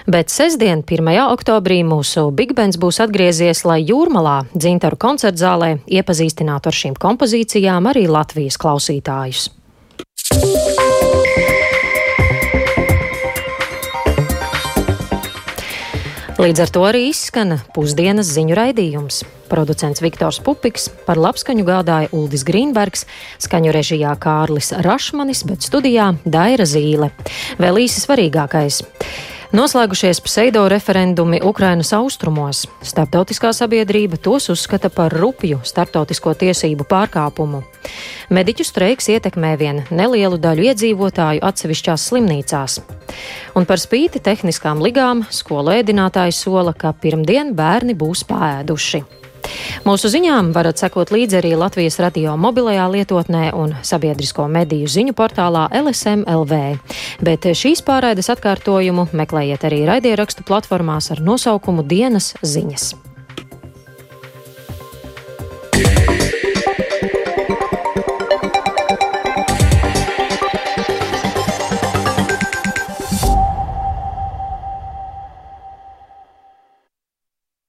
bet 0.08 0.32
sestdien, 0.34 0.84
1. 0.84 1.10
oktobrī, 1.32 1.82
mūsu 1.86 2.30
Big 2.36 2.56
Bands 2.58 2.80
būs 2.82 3.02
atgriezies, 3.04 3.64
lai 3.68 3.82
Jūrmalā, 3.84 4.42
Dzintaru 4.54 4.98
koncertzālē, 5.02 5.76
iepazīstinātu 5.86 6.72
ar 6.72 6.80
šīm 6.82 6.98
kompozīcijām 7.02 7.92
arī 7.92 8.08
Latvijas 8.12 8.60
klausītājus. 8.62 9.50
Līdz 16.42 16.58
ar 16.64 16.70
to 16.74 16.82
arī 16.82 17.04
izskan 17.12 17.60
pusdienas 17.70 18.32
ziņu 18.34 18.56
raidījums. 18.58 19.20
Producents 19.46 20.02
Viktors 20.02 20.40
Pupiks, 20.42 20.88
par 21.06 21.20
labskaņu 21.22 21.62
gādāja 21.68 22.10
Uldis 22.18 22.42
Grīnbergs, 22.48 23.06
skaņu 23.46 23.70
režijā 23.76 24.16
Kārlis 24.18 24.72
Rašmanis, 24.82 25.44
bet 25.46 25.62
studijā 25.68 26.08
Daira 26.26 26.66
Zīle. 26.66 27.12
Vēl 27.62 27.84
īsi 27.84 28.02
svarīgākais. 28.02 28.82
Noslēgušies 29.52 30.22
pseido 30.24 30.62
referendumi 30.72 31.42
Ukrainas 31.44 31.90
austrumos. 31.92 32.62
Starptautiskā 32.88 33.50
sabiedrība 33.52 34.16
tos 34.16 34.48
uzskata 34.54 34.88
par 34.88 35.12
rupju 35.12 35.58
starptautisko 35.68 36.32
tiesību 36.40 36.86
pārkāpumu. 36.88 37.60
Mediķu 38.32 38.64
streiks 38.64 39.10
ietekmē 39.12 39.52
vien 39.60 39.82
nelielu 39.92 40.40
daļu 40.40 40.70
iedzīvotāju 40.72 41.44
atsevišķās 41.44 42.06
slimnīcās. 42.14 42.78
Un 43.60 43.68
par 43.68 43.84
spīti 43.84 44.24
tehniskām 44.24 44.80
ligām 44.80 45.26
skolu 45.28 45.76
ēdinātājs 45.82 46.40
sola, 46.46 46.72
ka 46.72 46.96
pirmdien 46.96 47.52
bērni 47.52 47.92
būs 47.92 48.24
pāēduši. 48.32 49.04
Mūsu 49.86 50.12
ziņām 50.14 50.52
varat 50.56 50.82
sekot 50.82 51.12
līdzi 51.14 51.40
arī 51.42 51.54
Latvijas 51.60 52.00
radio 52.04 52.38
mobilajā 52.40 52.88
lietotnē 52.94 53.52
un 53.58 53.76
sabiedrisko 53.86 54.48
mediju 54.52 54.90
ziņu 54.92 55.16
portālā 55.18 55.68
LSMLV. 55.82 56.64
Bet 57.26 57.48
šīs 57.58 57.84
pārraides 57.86 58.32
atkārtojumu 58.34 59.10
meklējiet 59.14 59.70
arī 59.70 59.86
raidierakstu 59.90 60.48
platformās 60.48 61.12
ar 61.16 61.24
nosaukumu 61.26 61.88
Dienas 61.88 62.34
ziņas. 62.42 63.11